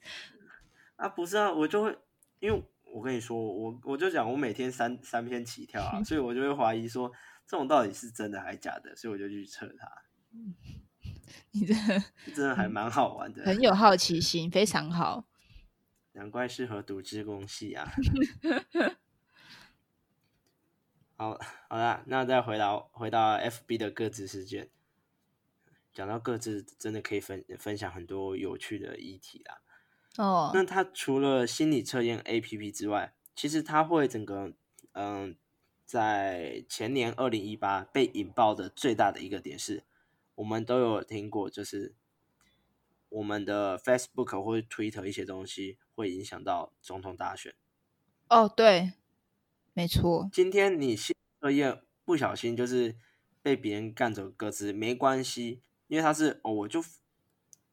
[0.96, 1.98] 啊，不是啊，我就会，
[2.40, 7.10] 因为我跟你说，我我就讲我每天三三篇起跳啊， 所以我就会怀疑说
[7.46, 10.02] 这种到底是真的还假的，所以我就去测它，
[11.52, 13.44] 你真的真的还蛮好玩的。
[13.44, 15.26] 很有好奇心，非常好。
[16.12, 17.92] 难怪适合读资工系啊。
[21.18, 24.70] 好，好啦，那再回到回到 FB 的各自事件，
[25.96, 29.62] 讲到各自，真的可以分分享很多有趣的议题啦。
[30.18, 34.52] 哦，那它除了心理测验 APP 之外，其实它会整个
[34.92, 35.34] 嗯，
[35.86, 39.84] 在前年二零一八被引爆的最大的一个点是，
[40.34, 41.94] 我们都有听过，就是
[43.08, 47.54] 我们的 Facebook 或者 Twitter 一些东西会影响到总统大选。
[48.28, 48.92] 哦，对，
[49.72, 52.96] 没错，今天你心理测验不小心就是
[53.40, 56.82] 被别人干走鸽子，没关系，因为他是哦，我就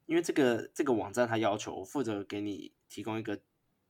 [0.06, 3.40] 因为这个这个网站他要求我负责给你提供一个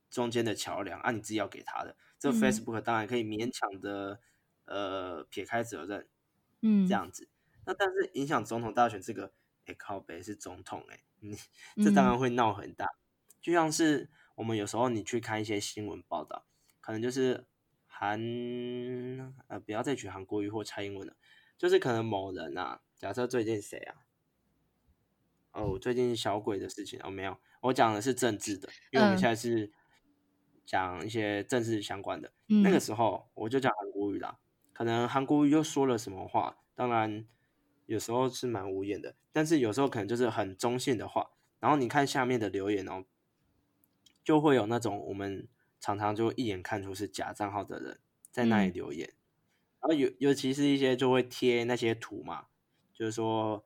[0.09, 1.95] 中间的桥梁，啊，你自己要给他的。
[2.17, 4.19] 这 Facebook 当然可以勉强的
[4.65, 6.07] 呃撇开责任
[6.61, 7.29] 嗯，这样子。
[7.65, 9.33] 那但是影响总统大选这个，
[9.65, 11.37] 哎靠北是总统哎、你
[11.83, 12.87] 这当然嗯会闹很大。
[13.41, 16.45] 就像是我们有时候你去看一些新闻报道，
[16.81, 17.45] 可能就是
[17.85, 18.19] 韩
[19.47, 21.15] 呃不要再举韩国瑜或蔡英文了，
[21.57, 24.04] 就是可能某人啊，假设最近谁啊？
[25.55, 29.71] 哦，最近小鬼的事情哦没有，我讲的是政治的，因为我们嗯现在是
[30.65, 32.33] 讲一些政治相关的。
[32.49, 34.37] 嗯那个时候我就讲韩国语啦，
[34.73, 37.25] 可能韩国语又说了什么话，当然
[37.85, 41.31] 有时候是蛮无言的，但是有时候可能就是很中性的话。
[41.61, 43.05] 然后你看下面的留言哦，
[44.23, 45.47] 就会有那种我们
[45.79, 49.13] 常常就一眼看出是假账号的人在那里嗯留言，
[49.79, 52.47] 然后尤尤其是一些就会贴那些图嘛，
[52.93, 53.65] 就是说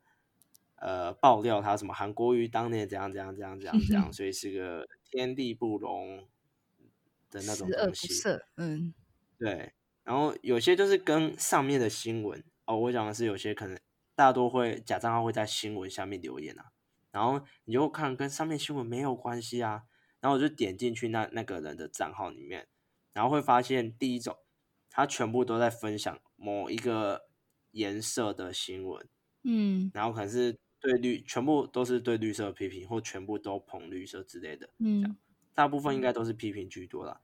[0.80, 6.28] 呃爆料他什么韩国瑜当年怎样怎样怎样怎样怎样， 所以是个天地不容
[7.30, 8.08] 的那种东西。
[8.08, 8.94] 赦，嗯
[9.38, 13.80] 对，然后有些就是跟上面的新闻哦，我讲的是有些可能
[14.16, 16.72] 大多会假账号会在新闻下面留言啊，
[17.12, 19.84] 然后你就看跟上面新闻没有关系啊，
[20.20, 22.68] 然后我就点进去那那个人的账号里面，
[23.14, 24.38] 然后会发现第一种，
[24.90, 27.28] 他全部都在分享某一个
[27.72, 29.08] 颜色的新闻，
[29.44, 35.18] 嗯然后可能是对绿，全部都是对绿色批评，或全部都捧绿色之类的，嗯。
[35.54, 37.22] 大部分应该都是批评居多啦。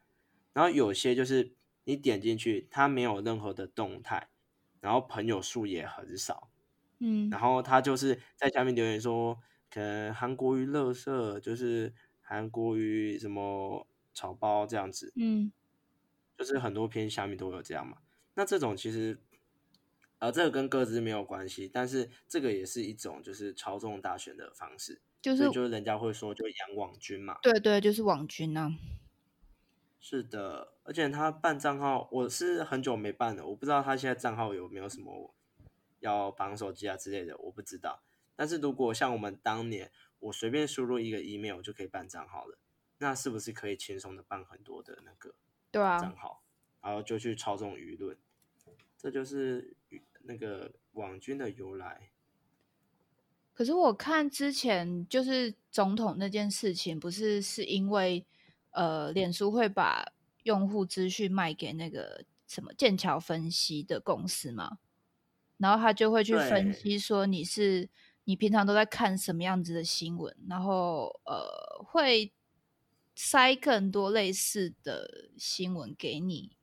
[0.53, 4.30] 然后有些就是你点进去，它没有任何的动态，
[4.82, 6.51] 然后朋友数也很少，
[6.99, 7.30] 嗯。
[7.30, 9.39] 然后他就是在下面留言说，
[9.70, 15.51] 可能韩国瑜乐色，就是韩国瑜什么草包这样子，嗯。
[16.38, 17.97] 就是很多篇下面都有这样嘛。
[18.36, 19.18] 那这种其实
[20.20, 27.38] 呃，这个跟各自没有关系，但是这个也是一种就是操纵大选的方式，就是就是人家会说就养网军嘛。
[27.41, 28.72] 对对，就是网军啊。
[29.99, 35.34] 是的，而且他办账号，我是很久没办了，我不知道他现在账号有没有什么
[35.99, 38.01] 要绑手机啊之类的，我不知道。
[38.36, 42.57] 但是如果像我们当年，我随便输入一个 email 就可以办账号了，
[42.99, 45.36] 那是不是可以轻松的办很多的那个
[45.72, 46.43] 对啊账号，
[46.82, 48.16] 然后就去操纵舆论？
[48.97, 49.76] 这就是
[50.26, 52.12] 那个网军的由来。
[53.54, 58.26] 可是我看之前就是总统那件事情，不是是因为。
[58.78, 60.12] 呃，脸书会把
[60.44, 64.80] 用户资讯卖给那个什么剑桥分析的公司嘛？
[65.56, 67.90] 然后他就会去分析说你是
[68.26, 72.34] 你平常都在看什么样子的新闻，然后呃会
[73.16, 76.58] 塞更多类似的新闻给你。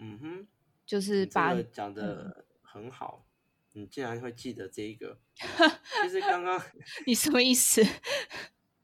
[0.00, 0.46] 嗯哼，
[0.86, 3.26] 就是把讲的很好，
[3.72, 5.18] 你竟然会记得这一个。
[6.02, 6.60] 其实刚刚
[7.06, 7.82] 你什么意思？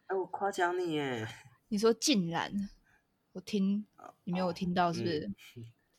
[0.07, 1.27] 哎，我夸奖你耶。
[1.69, 2.53] 你说竟然，
[3.33, 3.87] 我听
[4.25, 5.31] 你没有听到是不是？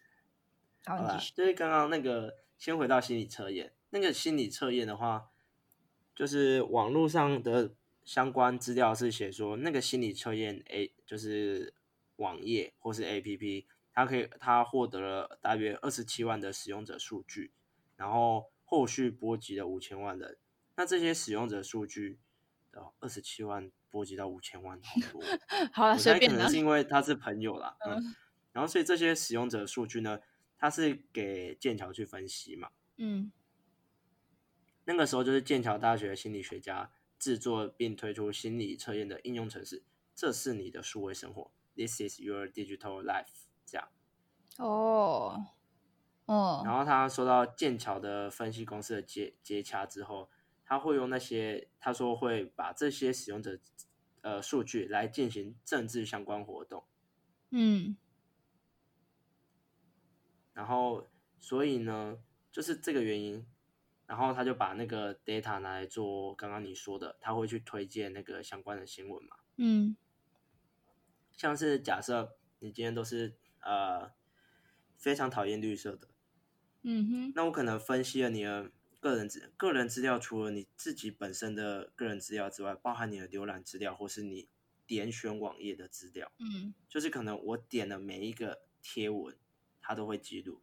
[0.85, 3.73] 好了，就是刚刚那个，先回到心理测验。
[3.91, 5.29] 那个心理测验的话，
[6.15, 7.73] 就是网络上的
[8.03, 11.73] 相关资料是写说，那个心理测验 A 就是
[12.15, 17.51] 网页或是 APP，它可以它获得了大约二十七万的使用者数据，
[17.95, 20.37] 然后后续波及了五千万人。
[20.75, 22.19] 那这些使用者数据
[22.71, 23.71] 的二十七万。
[23.91, 25.21] 波及到五千万，好多。
[25.73, 28.15] 好了，随便可能是因为他是朋友啦， 嗯。
[28.53, 30.21] 然后，所以这些使用者数据呢，
[30.57, 32.69] 他是给剑桥去分析嘛。
[32.95, 33.33] 嗯。
[34.85, 36.89] 那个时候就是剑桥大学心理学家
[37.19, 39.83] 制作并推出心理测验的应用程式。
[40.15, 43.50] 这是你的数位生活，This is your digital life。
[43.71, 43.87] 这样。
[44.57, 45.47] 哦。
[46.25, 46.61] 哦。
[46.65, 50.29] 然后他收到剑桥的分析公司的接接洽之后。
[50.63, 53.59] 他会用那些，他说会把这些使用者
[54.21, 56.85] 呃数据来进行政治相关活动，
[57.49, 57.97] 嗯，
[60.53, 61.09] 然后
[61.41, 62.19] 所以呢，
[62.53, 63.45] 就是这个原因，
[64.05, 69.97] 然后他就把那个 data 拿来做刚刚你说的，他会去推荐那个相关的新闻嘛，嗯，
[71.35, 74.11] 像是假设你今天都是呃
[74.97, 76.07] 非常讨厌绿色的，
[76.83, 78.71] 嗯哼，那我可能分析了你的。
[79.01, 84.47] 个人资个人资料除了你自己本身的个人资料之外，包含你的浏览资料或是你
[84.85, 89.35] 点选网页的资料，嗯，就是可能我点的每一个贴文，
[89.81, 90.61] 它都会记录。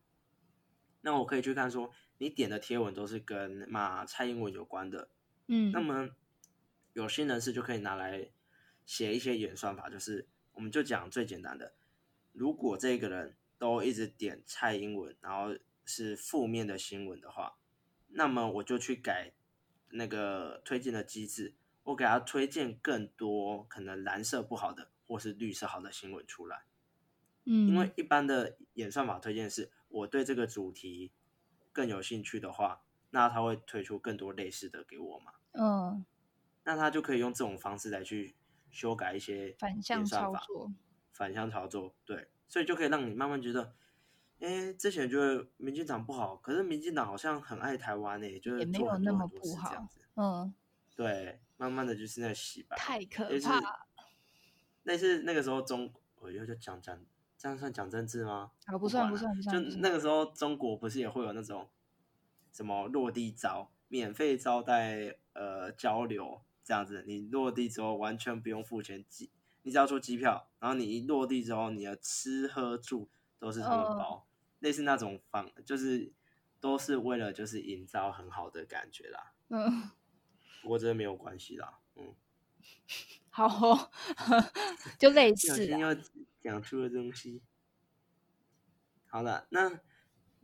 [1.01, 5.11] 那我可以去看说，你点的贴文都是跟骂蔡英文有关的，
[5.49, 6.11] 嗯，那么
[6.92, 8.30] 有心人士就可以拿来
[8.86, 11.74] 写一些演算法，就是我们就讲最简单的，
[12.39, 17.57] 如果这个人都一直点蔡英文，然后是负面的新闻的话。
[18.11, 19.32] 那么我就去改
[19.91, 26.62] 那个推荐的机制，我给他推荐更多可能蓝色不好的或是绿色好的新闻出来。
[27.45, 31.11] 嗯，因为一般的演算法推荐是我对这个主题
[31.72, 35.32] 更有兴趣的话，那他会推出更多类似的给我嘛。
[35.53, 36.05] 嗯，
[36.62, 38.36] 那他就可以用这种方式来去
[38.70, 40.70] 修改一些反向操作，
[41.18, 43.74] 反向操作，对，所以就可以让你慢慢觉得。
[44.40, 49.98] 哎，之前觉得民进党不好，可是民进党好像很爱台湾呢，就是做很多很多事这样子。
[50.14, 50.54] 嗯，
[50.94, 53.88] 对，慢慢的就是那洗白，太可怕。
[54.84, 56.96] 那是那个时候中，我又就讲讲，
[57.36, 58.52] 这样算讲政治吗？
[58.66, 59.56] 啊，不算不算不算。
[59.56, 61.68] 就那个时候中国不是也会有那种
[62.52, 69.32] 什么落地招，免费招待呃交流这样子，你落地之后完全不用付钱，机
[69.68, 74.26] 你只要出机票，然后你一落地之后，你的吃喝住都是他们包。
[74.60, 76.10] 类似那种方，就是
[76.58, 79.34] 都是为了就是营造很好的感觉啦。
[79.50, 79.90] 嗯，
[80.62, 81.80] 不过这没有关系啦。
[81.96, 82.14] 嗯，
[83.28, 83.92] 好，
[84.98, 85.66] 就类似。
[85.66, 85.94] 要
[86.40, 87.42] 讲出的东西。
[89.06, 89.80] 好了，那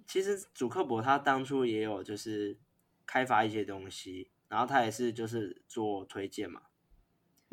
[0.06, 2.58] 其实主克伯他当初也有就是
[3.06, 6.64] 开发一些东西，然后他也是就是做推荐嘛。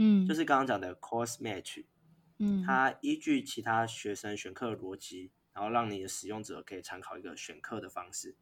[0.02, 1.86] 嗯，就是刚刚讲的 course match。
[2.40, 5.32] 嗯，它依据其他学生选课逻辑。
[5.54, 8.38] 然后让你的使用者可以参考一个选课的方式，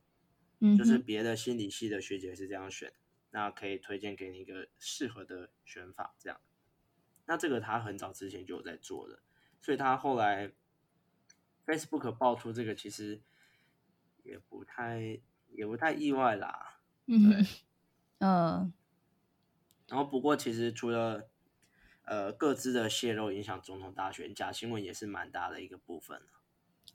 [0.59, 2.93] 嗯，就是别的心理系的学姐是这样选，
[3.31, 6.39] 那可以推荐给你一个适合的选法，这样。
[7.25, 9.23] 那这个他很早之前就有在做的，
[9.59, 10.51] 所以他后来
[11.65, 13.23] Facebook 爆出这个，其实
[14.21, 16.79] 也不太也不太意外啦。
[17.07, 17.43] 嗯，
[18.19, 18.71] 嗯。
[19.87, 21.28] 然后不过其实除了
[22.09, 26.19] 呃各自的泄露影响总统大选，假新闻也是蛮大的一个部分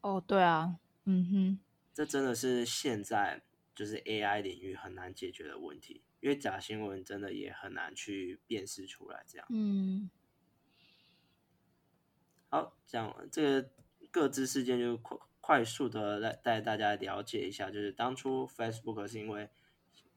[0.01, 1.61] 哦，对啊，嗯哼，
[1.95, 3.41] 这真的是现在
[3.77, 9.25] 就是 AI 领域很难解决的问题，因为假新闻真的也很难去辨识出来。
[9.29, 10.11] 这样，嗯，
[12.49, 13.71] 好，讲这个
[14.11, 19.49] 各自事件就快快速的来带大家了解一下，就是当初 Facebook 是因为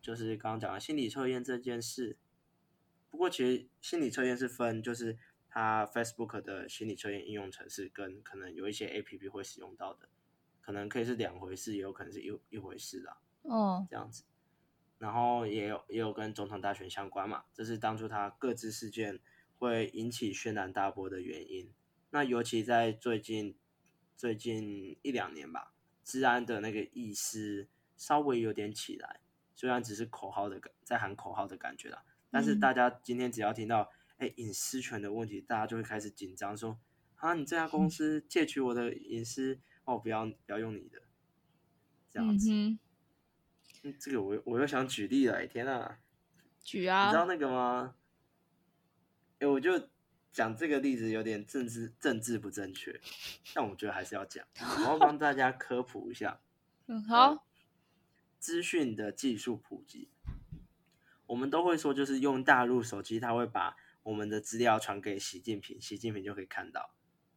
[0.01, 2.17] 就是刚刚讲的心理测验这件事。
[3.09, 5.17] 不过其实心理测验是分，就是
[5.49, 10.09] 它 Facebook 的心理测验应用程式跟可能有一些 APP 会使用到的。
[10.61, 13.17] 可能可以是两回事，也有可能是一一回事啦。
[13.43, 14.25] 哦，这样子，
[14.97, 19.21] 然后也有也有跟总统大选相关嘛，这是当初他各自事件
[19.57, 21.71] 会引起轩然大波的原因。
[22.09, 23.57] 那尤其在最近
[24.17, 29.21] 最近一两年吧，治安的那个意识稍微有点起来，
[29.55, 36.79] 虽然只是口号的在喊口号的感觉啦，但是大家今天只要听到哎隐私权的问题，大家就会开始紧张，说
[37.15, 39.59] 啊你这家公司窃取我的隐私。
[39.87, 41.01] 哦，不要不要用你的，
[42.09, 42.51] 这样子。
[42.51, 42.77] 嗯，
[43.97, 45.95] 这个我我又想举例了，天呐！
[46.61, 47.05] 举啊！
[47.05, 47.95] 你知道那个吗？
[49.39, 49.87] 哎，我就
[50.33, 52.99] 讲这个例子有点政治政治不正确，
[53.55, 56.41] 但我觉得还是要讲， 我要帮大家科普一下。
[56.87, 57.47] 嗯，好。
[58.37, 60.09] 资讯的技术普及，
[61.27, 66.95] 我们都会说，就是用大陆手机，他会把我们的资料传给习近平，习近平就可以看到。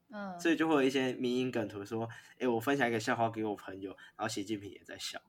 [0.09, 5.21] 嗯，所以就会有一些民营梗图说，哎，我分享一个笑话给我朋友，然后习近平也在笑。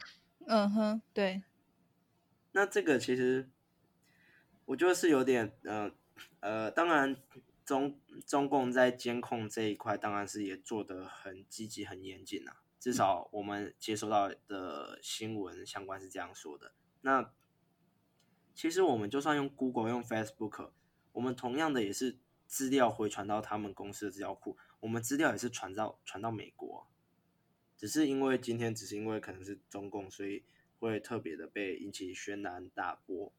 [0.47, 1.43] 嗯哼，对。
[2.53, 3.49] 那这个其实
[4.66, 5.91] 我觉得是有点，呃
[6.39, 7.16] 呃，当然
[7.64, 12.57] 中中共在监控这一块，当然是也做得很积极、很严谨啊。
[12.80, 16.74] 至少我们接收到的新闻相关是这样说的。
[17.01, 17.32] 那
[18.54, 20.72] 其实我们就算用 Google、用 Facebook，
[21.14, 24.58] 我们同样的也是资料回传到他们公司的资料库。
[24.80, 26.88] 我们资料也是传到传到美国，
[27.78, 30.43] 只是因为今天只是因为可能是中共，所以
[30.80, 33.32] 会特别的被引起轩然大波。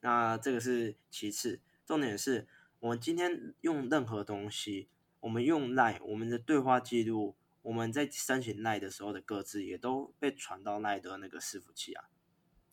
[0.00, 2.46] 那这个是其次，重点是
[2.80, 4.88] 我们今天用任何东西，
[5.20, 12.04] 我们用 Line，，我们的对话记录，我们在申请 Line 的时候的各自也都被传到赖的那个伺服器啊。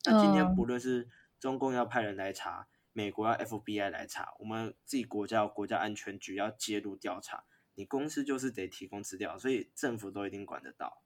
[0.04, 1.08] 那今天不论是
[1.38, 7.44] 中共要派人来查，美国要 FBI 来查，我们自己国家国家安全局要介入调查。
[7.74, 11.02] 你公司就是得提供资料，所以政府都一定管得到。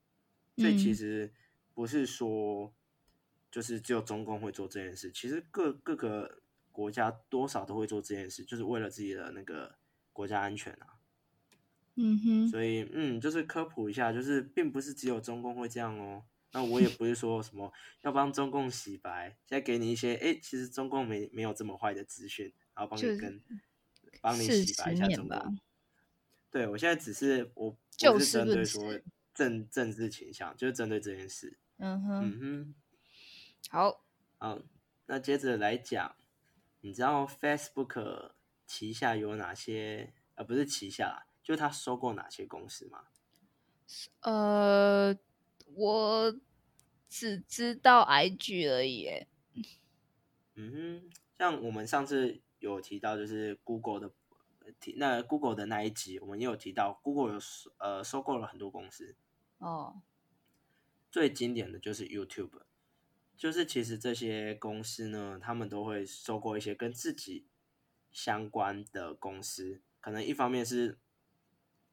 [0.56, 1.32] 所以其实
[1.74, 2.74] 不是说
[3.50, 9.76] 就是只有中共会做这件事，其实各各个国家多少都会做这件事，就是为了自己的那个
[10.14, 10.96] 国家安全啊。
[11.96, 12.48] 嗯哼。
[12.48, 16.24] 所以嗯，就是科普一下，就是并不是只有中共会这样哦。
[16.52, 17.72] 那我也不是说什么
[18.02, 23.42] 要帮中共洗白，现在给你一些哎，其实中共没没有这么坏的资讯，然后帮你跟
[24.20, 25.58] 帮你洗白一下中共。
[26.50, 29.00] 对，我现在只是我就是针对说
[29.34, 31.58] 政政治倾向，就是针对这件事。
[31.78, 32.74] 嗯哼，嗯哼，
[33.70, 34.04] 好，
[34.38, 34.58] 好，
[35.06, 36.14] 那接着来讲，
[36.82, 38.32] 你知道 Facebook
[38.66, 40.12] 旗下有哪些？
[40.34, 43.04] 呃，不是旗下啦，就他收购哪些公司吗？
[44.20, 45.14] 呃，
[45.74, 46.36] 我
[47.08, 49.26] 只知道 IG 而已。
[50.54, 54.14] 嗯哼，像我们上次有提到，就是 Google 的。
[54.78, 57.40] 提那 Google 的那一集，我们也有提到，Google 有
[57.78, 59.16] 呃收购了很多公司。
[59.58, 60.00] 哦，
[61.10, 62.62] 最经典的就是 YouTube，
[63.36, 67.48] 就是其实这些公司呢，他们都会收购一些跟自己
[68.12, 69.82] 相关的公司。
[70.00, 70.96] 可能一方面是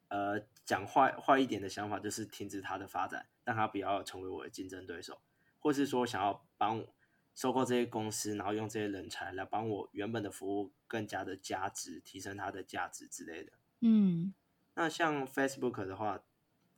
[0.09, 5.19] 呃讲坏坏一点的想法，就是停止它的发展，让他不要成为我的竞争对手，
[5.59, 6.93] 或是说想要帮我。
[7.35, 13.53] 收购这些公司，然后用这些人才来帮我原本的服务更加的价值，提升它的价值之类的。
[13.79, 14.33] 嗯，
[14.73, 16.21] 那像 Facebook 的话，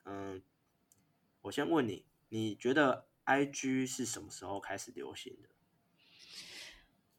[0.05, 0.39] 嗯，
[1.41, 5.49] 我先问你，你觉得 IG 是什么时候开始流行的？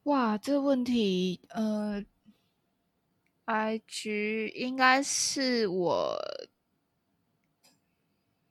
[0.04, 2.04] 哇，这个问题，呃
[3.46, 6.16] ，IG 应该是我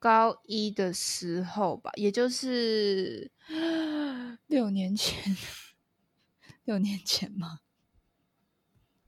[0.02, 3.30] 高一的时候吧，也就是。
[4.48, 5.36] 六年前，
[6.64, 7.60] 六年前吗？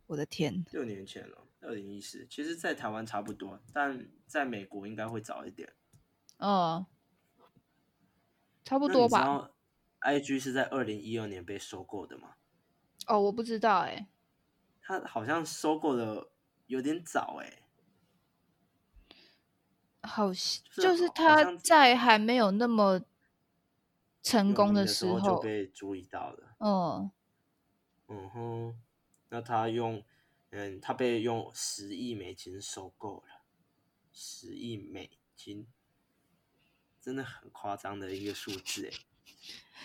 [0.06, 2.26] 我的天，六年前了，二零一四。
[2.30, 5.74] 其实，在台湾差不多，但在美国应该会早一点。
[6.38, 6.86] 哦，
[8.64, 9.50] 差不多吧。
[10.00, 12.36] IG 是在二零一二年被收购的吗？
[13.06, 14.08] 哦，我不知道哎。
[14.80, 16.30] 他好像收购的
[16.66, 17.63] 有点早哎。
[20.04, 23.00] 好，就是他在还没有那么。
[24.26, 26.56] 成功的时候就被注意到了。
[26.58, 27.10] 嗯，
[28.08, 28.80] 嗯哼，
[29.28, 30.02] 那他用，
[30.48, 33.42] 嗯，他被用十亿美金收购了，
[34.14, 35.66] 十亿美金，
[37.02, 38.92] 真的很夸张的一个数字哎，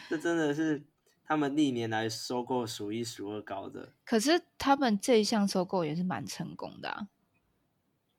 [0.07, 0.83] 这真的是
[1.25, 3.91] 他们历年来收购数一数二高的。
[4.05, 7.09] 可是他们这一项收购也是蛮成功的啊。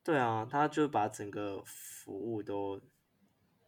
[0.03, 2.80] 对啊，他就把整个服务都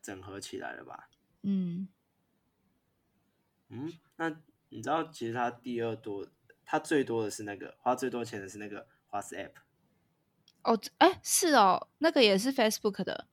[0.01, 1.09] 整合起来了吧？
[1.43, 1.89] 嗯
[3.69, 6.27] 嗯，那你知道其实他第二多，
[6.65, 9.53] 他最多的是那个花最多钱的是那个 WhatsApp。
[10.63, 13.27] 哦，哎，是哦，那个也是 Facebook 的。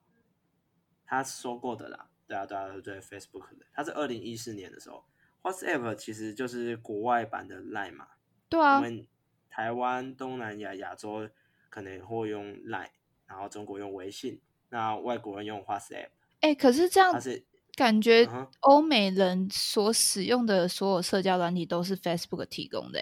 [1.05, 5.05] 他说过的啦，对啊，对啊，对，Facebook 的，他是二零一四年的时候
[5.41, 8.07] ，WhatsApp 其实就是国外版的 Line 嘛。
[8.49, 8.75] 对啊。
[8.75, 9.07] 我们
[9.49, 11.29] 台湾、东南亚、亚洲
[11.69, 12.89] 可能会用 Line，
[13.25, 16.09] 然后中国用微信，那外国人用 WhatsApp。
[16.41, 17.45] 哎，可是这样是
[17.75, 18.27] 感觉
[18.61, 23.01] 欧美人所使用的所有社交软体都是 Facebook 提供的。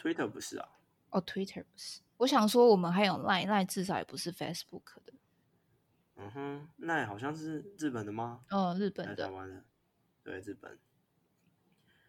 [0.00, 0.68] Twitter 不是啊？
[1.10, 2.00] 哦，Twitter 不是。
[2.16, 5.12] 我想说，我们还有 Line，Line 至少也不是 Facebook 的。
[6.16, 8.44] 嗯哼，那好像是日本的吗？
[8.50, 9.64] 哦，日本的，台湾的，
[10.22, 10.78] 对，日本。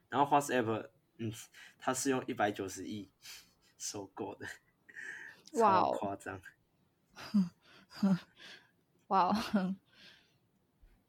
[0.10, 1.34] 然后 WhatsApp，嗯，
[1.80, 3.10] 它是用一百九十亿
[3.78, 4.46] 收购的，
[5.56, 6.42] 哇，夸张。
[9.08, 9.76] 哇，哦，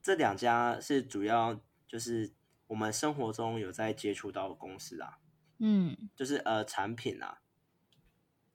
[0.03, 2.33] 这两家是主要就是
[2.67, 5.19] 我们生活中有在接触到的公司啊，
[5.59, 7.41] 嗯，就是呃产品啊。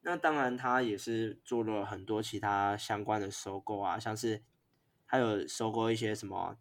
[0.04, 4.44] 那当然，他也是做了很多其他相关的收购啊，像是
[5.06, 6.58] 还有收购一些什么，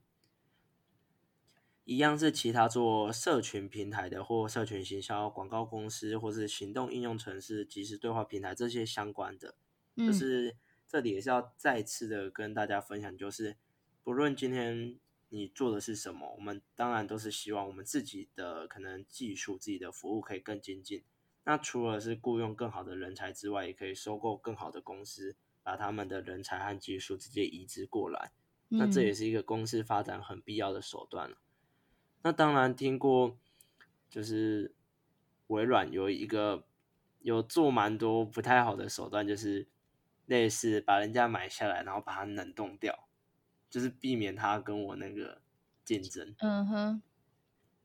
[1.85, 9.57] 一样是其他做社群平台的或社群行销广告公司，或是行动应用程式、即时对话平台这些相关的。
[9.97, 10.57] 就是
[10.87, 13.57] 这里也是要再次的跟大家分享，就是
[14.03, 14.99] 不论今天
[15.31, 21.03] 你做的是什么，我们当然都是希望我们自己的可能技术、自己的服务可以更精进。
[21.45, 28.33] 那除了是雇佣更好的人才之外，也可以收购更好的公司，把他们的人才和技术直接移植过来。
[28.69, 31.35] 那这也是一个公司发展很必要的手段
[32.23, 33.37] 那当然听过，
[34.09, 34.75] 就是
[35.49, 36.65] 微软有一个
[37.21, 39.69] 有做蛮多不太好的手段，就是
[40.27, 43.09] 类似把人家买下来，然后把它冷冻掉，
[43.69, 45.43] 就是避免它跟我那个
[45.85, 46.35] 竞争。
[46.39, 47.03] 嗯哼，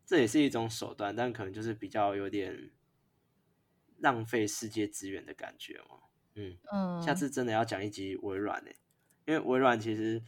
[0.05, 2.71] 这也是一种手段，但可能就是比较有点。
[3.99, 5.97] 浪费世界资源的感觉嘛？
[6.33, 8.69] 嗯嗯，下次真的要讲一集微软呢，
[9.25, 10.21] 因为微软其实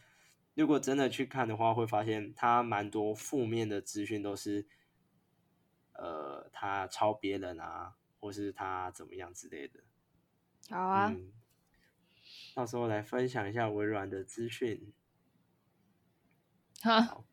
[0.58, 4.68] 如果真的去看的话，会发现他蛮多负面的资讯都是，
[5.94, 9.82] 呃，他抄别人啊，或是他怎么样之类的。
[10.70, 11.16] 好啊，
[12.56, 14.92] 到时候来分享一下微软的资讯。
[16.82, 17.24] 好，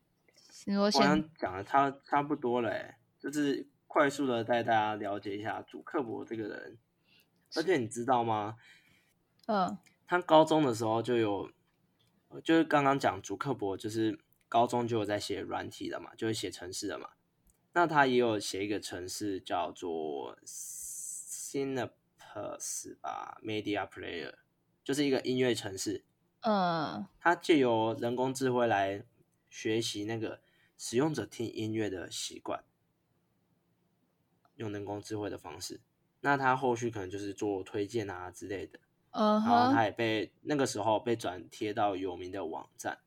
[0.79, 3.67] 我想讲的差差不多了，就是。
[3.87, 6.77] 快速的带大家了解一下主克伯这个人，
[7.55, 8.57] 而且你知道吗？
[9.47, 11.49] 嗯，他高中的时候就有，
[12.43, 17.11] 就是刚刚讲主克伯，就是高中就有在写软体的嘛，就是写程式的嘛。
[17.73, 21.89] 那他也有写一个程式叫做 Synapse
[22.99, 24.35] 吧，Media Player，
[24.83, 26.03] 就是一个音乐程式。
[26.41, 29.03] 嗯，他借由人工智慧来
[29.49, 30.41] 学习那个
[30.77, 32.63] 使用者听音乐的习惯。
[34.55, 35.81] 用人工智慧的方式，
[36.21, 38.79] 那他后续可能就是做推荐啊之类的，
[39.15, 42.99] 然后他也被那个时候被转贴到有名的网站，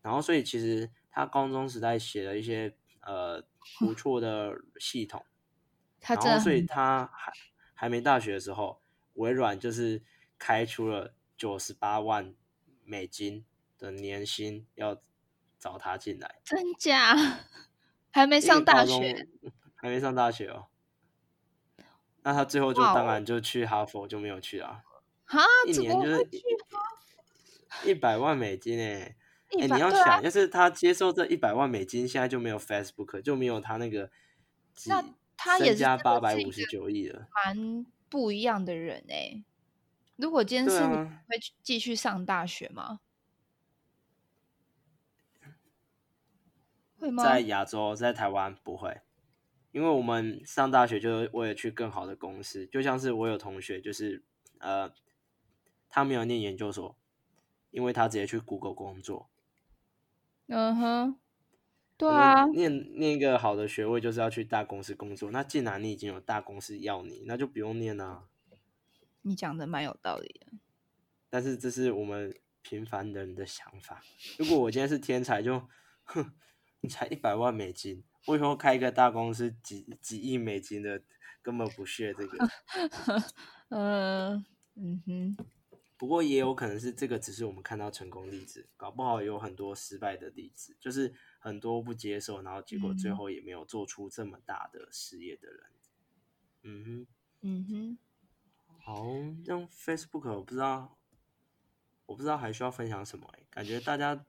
[0.00, 3.42] 然后所以其实他高中时代写了一些呃
[3.78, 5.24] 不错的系统，
[6.00, 7.32] 然后所以他还
[7.74, 8.80] 还没大学的时候，
[9.14, 10.02] 微软就是
[10.38, 12.34] 开出了九十八万
[12.84, 13.44] 美金
[13.76, 15.02] 的年薪要
[15.58, 17.16] 找他进来，真假？
[18.12, 19.28] 还没上大学。
[19.76, 20.68] 还没上大学哦，
[22.22, 24.82] 那他最后就当然就去哈佛，就没有去啊。
[25.24, 26.28] 哈，一年就是
[27.84, 29.16] 一百万美金诶！
[29.58, 34.10] 哎，你要想，要是他接受这一百万美金，现在就没有 Facebook，就没有他那个
[34.86, 35.04] 那
[35.36, 39.44] 他也加八百五十九亿了，蛮不一样的人哎。
[40.16, 43.00] 如果今天是你，会继续上大学吗？
[46.98, 47.24] 会吗？
[47.24, 49.00] 在亚洲，在台湾不会。
[49.72, 54.22] 因为我们上大学就是为了去更好的公司，就像是我有同学，就是
[54.58, 54.88] 呃，
[55.94, 56.96] 他没有念研究所，
[57.70, 59.30] 因为他直接去 Google 工作。
[60.48, 61.20] 嗯哼，
[61.96, 65.30] 对啊，念念一个好的学位就是要去大公司工作。
[65.30, 68.24] 那既然你已经有大公司要你，那就不用念啊。
[69.22, 70.58] 你讲的蛮有道理的，
[71.30, 74.02] 但是这是我们平凡人的想法。
[74.36, 75.62] 如果我今天是天才，就
[76.02, 76.32] 哼，
[76.80, 78.02] 你才一百万美金。
[78.26, 81.00] 为什么开一个大公司几几亿美金的
[81.40, 82.48] 根本不屑这个？
[83.70, 85.36] 嗯嗯哼，
[85.96, 95.60] 不过也有可能是这个只是我们看到成功例子，搞不好有很多失败的例子，就是很多不接受，然后结果最嗯后也没有做出这么大的事业的人。
[96.62, 97.06] 嗯哼。
[97.46, 97.98] 嗯哼，
[98.80, 99.04] 好，
[99.44, 100.96] 用 Facebook 我不知道，
[102.06, 104.24] 我不知道还需要分享什么诶、感觉大家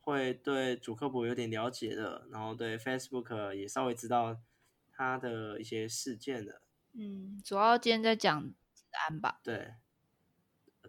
[0.00, 4.40] 会对主客博有点了解的，然后对 Facebook 也稍微知道
[4.92, 6.62] 他的一些事件的。
[6.92, 8.40] 嗯，主要今天在讲
[8.72, 9.40] 治安吧。
[9.42, 9.74] 对，呃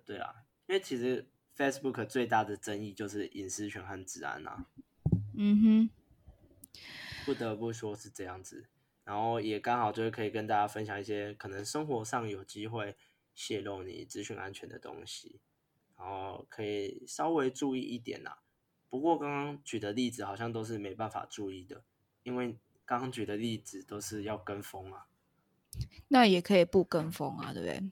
[0.06, 1.28] 对啊，因为其实
[1.58, 4.66] Facebook 最大的争议就是隐私权和治安啊，
[5.34, 5.90] 嗯哼，
[7.26, 8.68] 不得不说是这样子。
[9.04, 12.96] 然后也刚好就是可以跟大家分享一些可能生活上有机会
[13.34, 15.40] 泄露你资讯安全的东西，
[15.98, 18.40] 然后可以稍微注意一点啦。
[18.90, 21.84] 不过刚刚举的例子好像都是没办法注意的，
[22.24, 25.08] 因为刚刚举的例子都是要跟风啊。
[26.08, 27.92] 那也可以不跟风啊，对不对？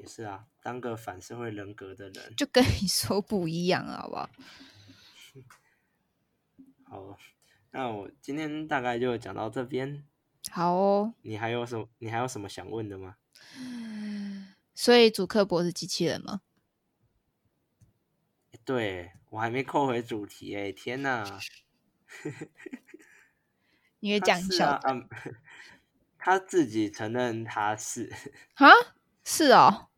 [0.00, 4.30] 也是啊，当个反社会人格的人，就跟你说不一样啊，好不好？
[7.12, 7.18] 好，
[7.70, 10.04] 那我今天大概就讲到这边。
[10.50, 11.86] 好哦，你还有什么？
[11.98, 13.16] 你还有什么想问的吗？
[14.74, 16.40] 所以主客博是机器人吗？
[18.64, 21.38] 对我还没扣回主题哎、天哪！
[24.00, 25.08] 你会 他讲一下是啊，嗯，
[26.18, 28.10] 他自己承认他是
[28.54, 28.70] 啊？
[29.22, 29.89] 是哦，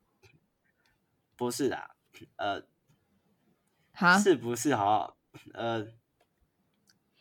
[1.37, 1.97] 不是啦？
[2.37, 2.67] 呃，
[3.93, 5.17] 哈，是不是好？
[5.55, 5.87] 呃，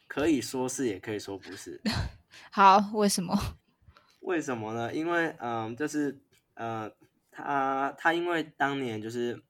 [0.07, 1.81] 可以说是，也可以说不是。
[2.51, 3.57] 好，为什么？
[4.21, 4.93] 为什么呢？
[4.93, 6.21] 因为嗯，就是
[6.53, 6.91] 呃，
[7.31, 9.43] 他他因为当年就是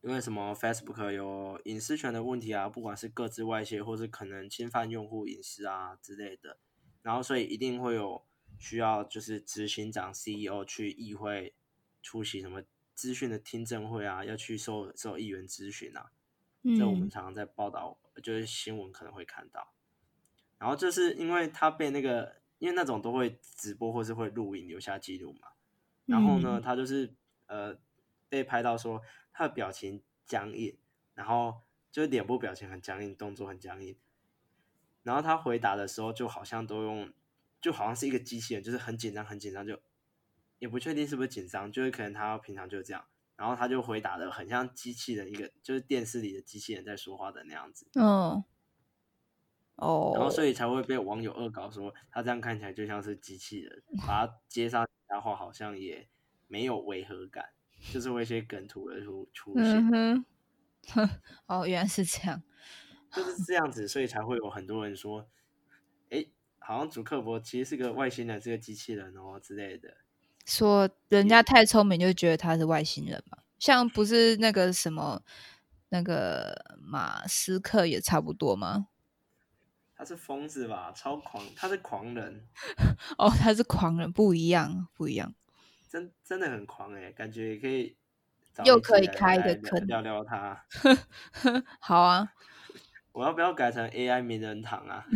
[0.00, 6.58] 因为什么 Facebook 有隐私权的问题啊，不管是各自外泄或是可能侵犯用户隐私啊之类的，
[7.02, 8.24] 然后所以一定会有
[8.58, 11.54] 需要就是执行长 CEO 去议会
[12.00, 12.62] 出席什么
[12.96, 16.10] 资讯的听证会啊，要去受受议员咨询啊，
[16.76, 19.72] 这我们嗯常常在报道，就是新闻可能会看到。
[20.58, 25.48] 然后就是因为他被那个，因为那种都会直播或是会录影留下记录嘛。
[26.06, 27.14] 然后呢，嗯他就是
[27.46, 27.78] 呃
[28.30, 30.78] 被拍到说他的表情僵硬，
[31.14, 31.60] 然后
[31.92, 33.94] 就是脸部表情很僵硬，动作很僵硬。
[35.02, 37.12] 然后他回答的时候就好像都用，
[37.60, 39.78] 就好像是一个机器人，就是很紧张很紧张，就
[40.58, 43.04] 也不确定是不是紧张，就是可能他平常就是这样。
[43.36, 47.86] 然后他就回答的很像机器人，一个就是电视里的机器人在说话的那样子。
[47.94, 48.42] 嗯，
[49.74, 56.08] 哦，然后所以才会被网友恶搞说他这样看起来就像是机器人，把他接上其他话好像也
[56.46, 57.50] 没有违和感，
[57.92, 60.24] 就是会一些梗图的出出现，嗯
[60.94, 61.10] 哼，
[61.44, 62.42] 哦，原来是这样。
[63.12, 65.28] 就是这样子，所以才会有很多人说，
[66.08, 66.24] 哎，
[66.58, 69.94] 好像主克伯其实是个外星人，是个机器人哦之类的。
[70.46, 73.38] 说人家太聪明，就觉得他是外星人嘛。
[73.58, 75.20] 像不是那个什么
[75.90, 78.88] 那个马斯克也差不多吗？
[79.98, 80.92] 他是疯子吧？
[80.94, 82.46] 超狂，他是狂人，
[83.16, 85.34] 哦，他是狂人，不一样，不一样。
[85.88, 87.96] 真真的很狂哎，感觉也可以
[88.64, 90.66] 又可以开来一个坑聊聊他。
[91.80, 92.30] 好啊，
[93.12, 95.06] 我要不要改成 AI 名人堂啊？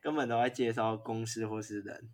[0.00, 2.10] 根本都在介绍公司或是人。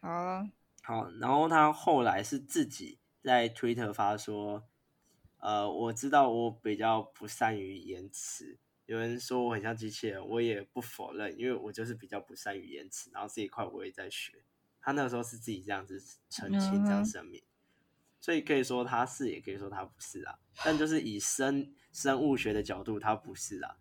[0.00, 0.48] 好啊，
[0.82, 4.68] 好，然后他后来是自己在 Twitter 发说，
[5.38, 14.44] 呃，我知道我比较不善于言辞，有人说我很像机器人，我也不否认，因为我就是比较不善于言辞，然后这一块我也在学。
[14.80, 17.42] 他那个时候是自己这样子澄清、这样声明，
[18.18, 20.38] 所以可以说他是，也可以说他不是啊。
[20.64, 23.76] 但就是以生生物学的角度，他不是啊。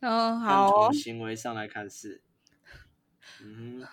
[0.00, 2.22] 嗯，但好哦从，行为上来看是，
[3.42, 3.86] 嗯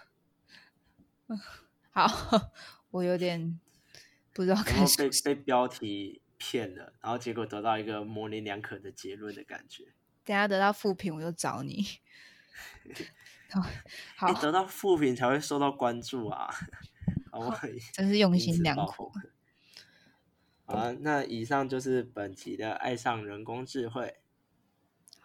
[1.27, 1.37] 哼，
[1.91, 2.07] 好，
[2.91, 3.59] 我有点
[4.33, 9.93] 不知道然该说后被被标题骗了，然后结果得到一个模棱两可的结论的感觉。
[10.23, 11.85] 等下得到负评我就找你。
[13.51, 13.61] 好，
[14.15, 16.49] 好你，得到负评才会受到关注啊，
[17.31, 17.53] 好？
[17.91, 19.11] 真是用心良苦。
[20.65, 24.21] 好啊，那以上就是本集的爱上人工智慧，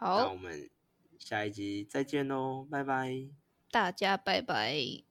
[0.00, 0.68] 那好我，们
[1.18, 3.28] 下一集再见喽，拜拜。
[3.70, 5.04] 大家拜拜。